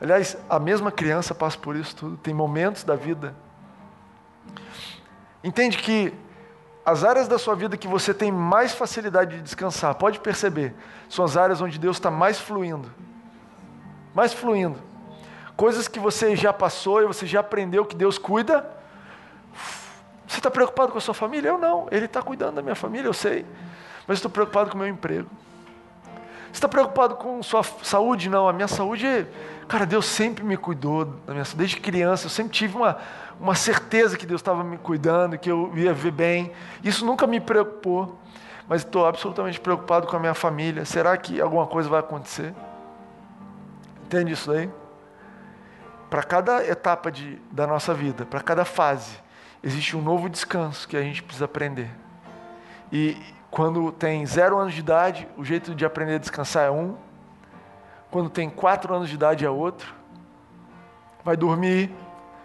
Aliás, 0.00 0.36
a 0.48 0.58
mesma 0.58 0.92
criança 0.92 1.34
passa 1.34 1.58
por 1.58 1.74
isso 1.74 1.94
tudo. 1.96 2.16
Tem 2.16 2.32
momentos 2.32 2.84
da 2.84 2.94
vida. 2.94 3.34
Entende 5.42 5.78
que 5.78 6.12
as 6.84 7.04
áreas 7.04 7.28
da 7.28 7.38
sua 7.38 7.54
vida 7.54 7.76
que 7.76 7.86
você 7.86 8.14
tem 8.14 8.32
mais 8.32 8.72
facilidade 8.72 9.36
de 9.36 9.42
descansar, 9.42 9.94
pode 9.96 10.20
perceber, 10.20 10.74
são 11.08 11.24
as 11.24 11.36
áreas 11.36 11.60
onde 11.60 11.78
Deus 11.78 11.96
está 11.96 12.10
mais 12.10 12.38
fluindo. 12.38 12.90
Mais 14.14 14.32
fluindo. 14.32 14.78
Coisas 15.56 15.88
que 15.88 15.98
você 15.98 16.34
já 16.34 16.52
passou 16.52 17.02
e 17.02 17.06
você 17.06 17.26
já 17.26 17.40
aprendeu 17.40 17.84
que 17.84 17.94
Deus 17.94 18.16
cuida. 18.16 18.68
Você 20.26 20.38
está 20.38 20.50
preocupado 20.50 20.92
com 20.92 20.98
a 20.98 21.00
sua 21.00 21.14
família? 21.14 21.48
Eu 21.48 21.58
não. 21.58 21.88
Ele 21.90 22.06
está 22.06 22.22
cuidando 22.22 22.54
da 22.54 22.62
minha 22.62 22.74
família, 22.74 23.08
eu 23.08 23.12
sei. 23.12 23.44
Mas 24.06 24.18
estou 24.18 24.30
preocupado 24.30 24.70
com 24.70 24.76
o 24.76 24.78
meu 24.78 24.88
emprego. 24.88 25.28
Está 26.58 26.66
preocupado 26.66 27.14
com 27.14 27.40
sua 27.40 27.62
saúde? 27.62 28.28
Não, 28.28 28.48
a 28.48 28.52
minha 28.52 28.66
saúde, 28.66 29.28
cara, 29.68 29.86
Deus 29.86 30.06
sempre 30.06 30.42
me 30.42 30.56
cuidou 30.56 31.04
da 31.04 31.32
minha. 31.32 31.44
Desde 31.54 31.76
criança, 31.76 32.26
eu 32.26 32.30
sempre 32.30 32.52
tive 32.52 32.76
uma, 32.76 32.98
uma 33.38 33.54
certeza 33.54 34.18
que 34.18 34.26
Deus 34.26 34.40
estava 34.40 34.64
me 34.64 34.76
cuidando, 34.76 35.38
que 35.38 35.48
eu 35.48 35.72
ia 35.76 35.94
ver 35.94 36.10
bem. 36.10 36.50
Isso 36.82 37.06
nunca 37.06 37.28
me 37.28 37.38
preocupou, 37.38 38.18
mas 38.68 38.82
estou 38.82 39.06
absolutamente 39.06 39.60
preocupado 39.60 40.08
com 40.08 40.16
a 40.16 40.18
minha 40.18 40.34
família. 40.34 40.84
Será 40.84 41.16
que 41.16 41.40
alguma 41.40 41.64
coisa 41.64 41.88
vai 41.88 42.00
acontecer? 42.00 42.52
Entende 44.06 44.32
isso 44.32 44.50
aí? 44.50 44.68
Para 46.10 46.24
cada 46.24 46.66
etapa 46.66 47.12
de, 47.12 47.40
da 47.52 47.68
nossa 47.68 47.94
vida, 47.94 48.26
para 48.26 48.40
cada 48.40 48.64
fase, 48.64 49.16
existe 49.62 49.96
um 49.96 50.02
novo 50.02 50.28
descanso 50.28 50.88
que 50.88 50.96
a 50.96 51.02
gente 51.02 51.22
precisa 51.22 51.44
aprender. 51.44 51.88
E 52.90 53.16
quando 53.50 53.90
tem 53.90 54.24
zero 54.26 54.58
anos 54.58 54.74
de 54.74 54.80
idade, 54.80 55.28
o 55.36 55.44
jeito 55.44 55.74
de 55.74 55.84
aprender 55.84 56.16
a 56.16 56.18
descansar 56.18 56.66
é 56.66 56.70
um. 56.70 56.96
Quando 58.10 58.28
tem 58.28 58.48
quatro 58.48 58.94
anos 58.94 59.08
de 59.08 59.14
idade 59.14 59.44
é 59.44 59.50
outro. 59.50 59.94
Vai 61.24 61.36
dormir, 61.36 61.94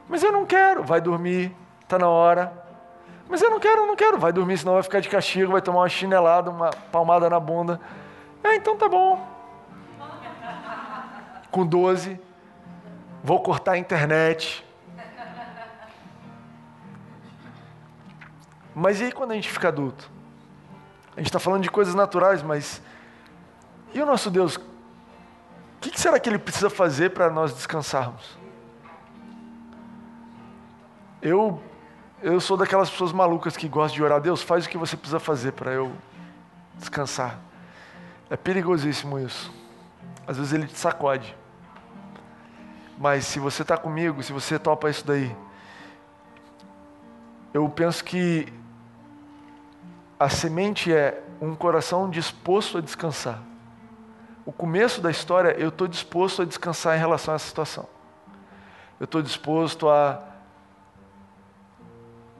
mas 0.08 0.24
eu 0.24 0.32
não 0.32 0.46
quero. 0.46 0.84
Vai 0.84 1.02
dormir, 1.02 1.56
está 1.82 2.00
na 2.00 2.08
hora. 2.08 2.54
Mas 3.28 3.42
eu 3.42 3.50
não 3.50 3.60
quero, 3.60 3.86
não 3.86 3.96
quero. 3.96 4.18
Vai 4.18 4.32
dormir, 4.32 4.58
senão 4.58 4.74
vai 4.74 4.84
ficar 4.84 5.00
de 5.00 5.10
castigo, 5.10 5.52
vai 5.52 5.62
tomar 5.62 5.80
uma 5.80 5.90
chinelada, 5.90 6.50
uma 6.50 6.70
palmada 6.92 7.30
na 7.30 7.40
bunda. 7.40 7.80
É, 8.44 8.56
então 8.56 8.78
tá 8.78 8.88
bom. 8.88 9.26
Com 11.52 11.66
12, 11.66 12.20
vou 13.24 13.42
cortar 13.42 13.74
a 13.74 13.78
internet. 13.78 14.66
Mas 18.76 19.00
e 19.00 19.06
aí 19.06 19.12
quando 19.12 19.32
a 19.32 19.36
gente 19.36 19.50
fica 19.50 19.68
adulto? 19.68 20.13
A 21.16 21.20
gente 21.20 21.28
está 21.28 21.40
falando 21.40 21.64
de 21.64 21.70
coisas 21.70 21.94
naturais, 21.94 22.42
mas 22.42 22.82
e 23.94 24.02
o 24.02 24.06
nosso 24.06 24.32
Deus? 24.32 24.56
O 24.56 24.62
que 25.80 26.00
será 26.00 26.20
que 26.20 26.28
Ele 26.28 26.40
precisa 26.40 26.70
fazer 26.70 27.12
para 27.12 27.30
nós 27.30 27.54
descansarmos? 27.54 28.38
Eu, 31.22 31.62
eu 32.22 32.40
sou 32.42 32.58
daquelas 32.58 32.90
pessoas 32.90 33.12
malucas 33.12 33.56
que 33.56 33.68
gostam 33.68 33.96
de 33.96 34.04
orar. 34.04 34.20
Deus, 34.20 34.42
faz 34.42 34.66
o 34.66 34.70
que 34.70 34.78
você 34.78 34.98
precisa 34.98 35.20
fazer 35.20 35.52
para 35.52 35.72
eu 35.72 35.94
descansar. 36.76 37.40
É 38.30 38.36
perigosíssimo 38.36 39.20
isso. 39.20 39.54
Às 40.26 40.38
vezes 40.38 40.54
ele 40.54 40.66
te 40.66 40.78
sacode. 40.78 41.38
Mas 42.98 43.26
se 43.26 43.40
você 43.40 43.62
está 43.62 43.78
comigo, 43.78 44.24
se 44.24 44.34
você 44.34 44.58
topa 44.58 44.90
isso 44.90 45.06
daí, 45.06 45.36
eu 47.54 47.70
penso 47.70 48.04
que 48.04 48.52
a 50.24 50.30
semente 50.30 50.90
é 50.90 51.22
um 51.42 51.54
coração 51.54 52.10
disposto 52.10 52.78
a 52.78 52.82
descansar. 52.82 53.44
O 54.46 54.54
começo 54.54 55.02
da 55.02 55.12
história, 55.12 55.50
eu 55.60 55.68
estou 55.68 55.86
disposto 55.86 56.42
a 56.42 56.46
descansar 56.46 56.96
em 56.96 57.00
relação 57.00 57.34
a 57.34 57.36
essa 57.36 57.46
situação. 57.46 57.86
Eu 59.02 59.04
estou 59.04 59.22
disposto 59.22 59.90
a 59.90 60.24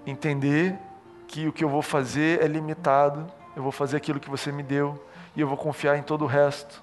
entender 0.08 0.80
que 1.28 1.46
o 1.46 1.52
que 1.52 1.62
eu 1.62 1.68
vou 1.68 1.82
fazer 1.82 2.42
é 2.42 2.48
limitado, 2.48 3.30
eu 3.54 3.62
vou 3.62 3.72
fazer 3.72 3.98
aquilo 3.98 4.18
que 4.18 4.30
você 4.30 4.50
me 4.50 4.64
deu 4.64 5.06
e 5.36 5.42
eu 5.42 5.48
vou 5.50 5.58
confiar 5.58 5.98
em 5.98 6.04
todo 6.04 6.24
o 6.24 6.28
resto. 6.28 6.82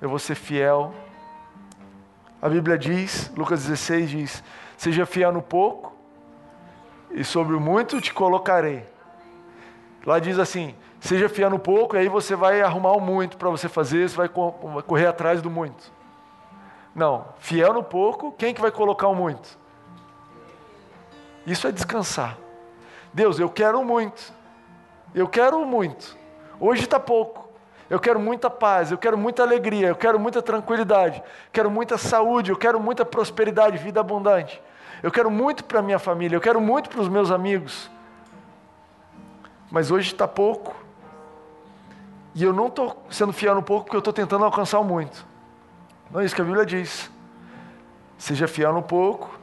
Eu 0.00 0.08
vou 0.08 0.18
ser 0.18 0.34
fiel. 0.34 0.92
A 2.42 2.48
Bíblia 2.48 2.76
diz, 2.76 3.30
Lucas 3.36 3.60
16 3.60 4.10
diz: 4.10 4.44
Seja 4.76 5.06
fiel 5.06 5.30
no 5.30 5.40
pouco, 5.40 5.94
e 7.12 7.22
sobre 7.22 7.54
o 7.54 7.60
muito 7.60 8.00
te 8.00 8.12
colocarei. 8.12 8.90
Lá 10.04 10.18
diz 10.18 10.38
assim: 10.38 10.74
Seja 11.00 11.28
fiel 11.28 11.50
no 11.50 11.58
pouco, 11.58 11.96
e 11.96 11.98
aí 11.98 12.08
você 12.08 12.34
vai 12.34 12.60
arrumar 12.60 12.92
o 12.92 13.00
muito 13.00 13.36
para 13.36 13.48
você 13.50 13.68
fazer, 13.68 14.08
você 14.08 14.16
vai 14.16 14.28
correr 14.28 15.06
atrás 15.06 15.40
do 15.40 15.50
muito. 15.50 15.92
Não, 16.94 17.26
fiel 17.38 17.72
no 17.72 17.82
pouco, 17.82 18.32
quem 18.32 18.52
que 18.52 18.60
vai 18.60 18.70
colocar 18.70 19.08
o 19.08 19.14
muito? 19.14 19.58
Isso 21.46 21.66
é 21.66 21.72
descansar. 21.72 22.36
Deus, 23.12 23.38
eu 23.38 23.48
quero 23.48 23.84
muito. 23.84 24.32
Eu 25.14 25.26
quero 25.26 25.64
muito. 25.64 26.16
Hoje 26.58 26.82
está 26.84 27.00
pouco. 27.00 27.48
Eu 27.88 27.98
quero 27.98 28.20
muita 28.20 28.48
paz, 28.48 28.92
eu 28.92 28.98
quero 28.98 29.18
muita 29.18 29.42
alegria, 29.42 29.88
eu 29.88 29.96
quero 29.96 30.16
muita 30.16 30.40
tranquilidade, 30.40 31.20
quero 31.52 31.68
muita 31.68 31.98
saúde, 31.98 32.52
eu 32.52 32.56
quero 32.56 32.78
muita 32.78 33.04
prosperidade, 33.04 33.78
vida 33.78 33.98
abundante. 33.98 34.62
Eu 35.02 35.10
quero 35.10 35.28
muito 35.28 35.64
para 35.64 35.82
minha 35.82 35.98
família, 35.98 36.36
eu 36.36 36.40
quero 36.40 36.60
muito 36.60 36.88
para 36.88 37.00
os 37.00 37.08
meus 37.08 37.32
amigos. 37.32 37.90
Mas 39.70 39.90
hoje 39.90 40.12
está 40.12 40.26
pouco. 40.26 40.74
E 42.34 42.42
eu 42.42 42.52
não 42.52 42.66
estou 42.68 43.04
sendo 43.10 43.32
fiel 43.32 43.54
no 43.54 43.62
pouco 43.62 43.84
porque 43.84 43.96
eu 43.96 44.00
estou 44.00 44.12
tentando 44.12 44.44
alcançar 44.44 44.78
o 44.80 44.84
muito. 44.84 45.26
Não 46.10 46.20
é 46.20 46.24
isso 46.24 46.34
que 46.34 46.40
a 46.40 46.44
Bíblia 46.44 46.66
diz. 46.66 47.10
Seja 48.18 48.46
fiel 48.46 48.72
no 48.72 48.82
pouco, 48.82 49.40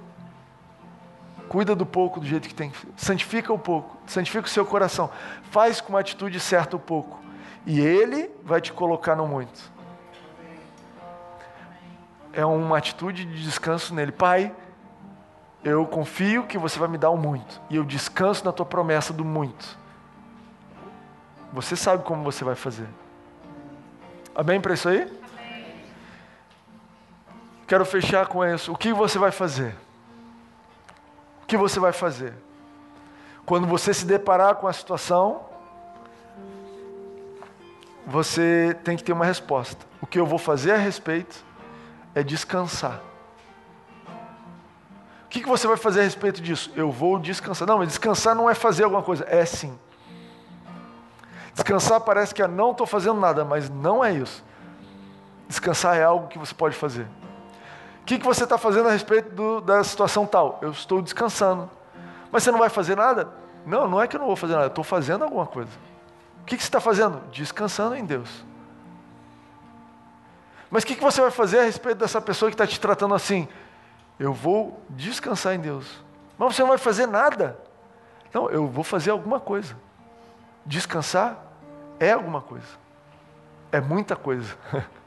Cuida 1.48 1.74
do 1.76 1.86
pouco 1.86 2.20
do 2.20 2.26
jeito 2.26 2.48
que 2.48 2.54
tem. 2.54 2.72
Santifica 2.96 3.54
o 3.54 3.60
pouco. 3.60 3.96
Santifica 4.06 4.46
o 4.46 4.50
seu 4.50 4.66
coração. 4.66 5.10
Faz 5.44 5.80
com 5.80 5.90
uma 5.90 6.00
atitude 6.00 6.40
certa 6.40 6.76
o 6.76 6.80
pouco. 6.80 7.20
E 7.66 7.80
Ele 7.80 8.30
vai 8.44 8.60
te 8.60 8.74
colocar 8.74 9.16
no 9.16 9.28
muito. 9.28 9.72
É 12.34 12.46
uma 12.46 12.78
atitude 12.78 13.26
de 13.26 13.44
descanso 13.44 13.94
nele. 13.94 14.12
Pai, 14.12 14.54
eu 15.64 15.86
confio 15.86 16.44
que 16.44 16.58
você 16.58 16.78
vai 16.78 16.88
me 16.88 16.98
dar 16.98 17.10
o 17.10 17.18
muito. 17.18 17.62
E 17.70 17.78
eu 17.78 17.84
descanso 17.84 18.44
na 18.44 18.52
tua 18.52 18.66
promessa 18.66 19.14
do 19.14 19.24
muito. 19.24 19.78
Você 21.58 21.76
sabe 21.76 22.04
como 22.04 22.24
você 22.24 22.44
vai 22.44 22.54
fazer. 22.54 22.88
Amém 24.36 24.62
para 24.62 24.76
isso 24.76 24.88
aí? 24.88 25.02
Amém. 25.02 25.86
Quero 27.66 27.84
fechar 27.84 28.28
com 28.28 28.46
isso. 28.46 28.72
O 28.72 28.78
que 28.78 28.94
você 28.94 29.18
vai 29.18 29.32
fazer? 29.32 29.76
O 31.42 31.48
que 31.48 31.58
você 31.58 31.80
vai 31.80 31.92
fazer? 31.92 32.36
Quando 33.44 33.66
você 33.66 33.92
se 33.92 34.06
deparar 34.06 34.54
com 34.58 34.68
a 34.68 34.74
situação, 34.74 35.48
você 38.06 38.78
tem 38.84 38.96
que 38.96 39.04
ter 39.04 39.14
uma 39.14 39.26
resposta. 39.26 39.84
O 40.00 40.06
que 40.06 40.20
eu 40.20 40.28
vou 40.28 40.38
fazer 40.38 40.74
a 40.74 40.78
respeito 40.78 41.44
é 42.14 42.22
descansar. 42.22 43.02
O 45.26 45.28
que 45.28 45.44
você 45.44 45.66
vai 45.66 45.78
fazer 45.78 46.02
a 46.02 46.04
respeito 46.04 46.40
disso? 46.40 46.72
Eu 46.76 46.92
vou 46.92 47.18
descansar. 47.18 47.68
Não, 47.68 47.80
mas 47.80 47.88
descansar 47.88 48.36
não 48.36 48.48
é 48.48 48.54
fazer 48.54 48.84
alguma 48.84 49.02
coisa. 49.02 49.26
É 49.28 49.44
sim. 49.44 49.76
Descansar 51.58 52.00
parece 52.02 52.36
que 52.36 52.44
é 52.44 52.48
não 52.48 52.70
estou 52.70 52.86
fazendo 52.86 53.20
nada, 53.20 53.44
mas 53.44 53.68
não 53.68 54.06
é 54.06 54.14
isso. 54.14 54.46
Descansar 55.48 55.98
é 55.98 56.04
algo 56.04 56.28
que 56.28 56.38
você 56.38 56.54
pode 56.54 56.76
fazer. 56.76 57.08
O 58.02 58.06
que, 58.06 58.20
que 58.20 58.26
você 58.26 58.44
está 58.44 58.60
fazendo 58.60 58.90
a 58.90 58.92
respeito 58.92 59.34
do, 59.34 59.60
da 59.60 59.84
situação 59.84 60.28
tal? 60.28 60.60
Eu 60.62 60.70
estou 60.70 61.02
descansando. 61.02 61.68
Mas 62.32 62.44
você 62.44 62.52
não 62.52 62.60
vai 62.60 62.70
fazer 62.70 62.96
nada? 62.96 63.28
Não, 63.66 63.88
não 63.88 64.00
é 64.00 64.08
que 64.08 64.16
eu 64.16 64.20
não 64.20 64.28
vou 64.28 64.36
fazer 64.36 64.54
nada, 64.54 64.66
eu 64.66 64.70
estou 64.70 64.84
fazendo 64.84 65.24
alguma 65.24 65.48
coisa. 65.48 65.72
O 66.44 66.46
que, 66.46 66.56
que 66.56 66.62
você 66.62 66.68
está 66.68 66.80
fazendo? 66.80 67.20
Descansando 67.32 67.96
em 67.96 68.06
Deus. 68.06 68.46
Mas 70.70 70.84
o 70.84 70.86
que, 70.86 70.94
que 70.94 71.04
você 71.04 71.20
vai 71.20 71.32
fazer 71.32 71.58
a 71.58 71.64
respeito 71.64 71.98
dessa 71.98 72.22
pessoa 72.22 72.52
que 72.52 72.54
está 72.54 72.68
te 72.68 72.80
tratando 72.80 73.16
assim? 73.16 73.48
Eu 74.20 74.32
vou 74.32 74.80
descansar 74.92 75.56
em 75.56 75.60
Deus. 75.60 76.04
Mas 76.38 76.56
você 76.56 76.62
não 76.62 76.70
vai 76.70 76.78
fazer 76.78 77.08
nada. 77.08 77.60
Não, 78.32 78.48
eu 78.48 78.68
vou 78.68 78.84
fazer 78.84 79.10
alguma 79.10 79.40
coisa. 79.40 79.76
Descansar 80.64 81.47
é 82.00 82.12
alguma 82.12 82.42
coisa. 82.42 82.68
É 83.72 83.82
muita 83.82 84.16
coisa. 84.16 84.56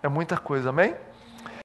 É 0.00 0.06
muita 0.08 0.36
coisa, 0.36 0.68
amém? 0.68 0.94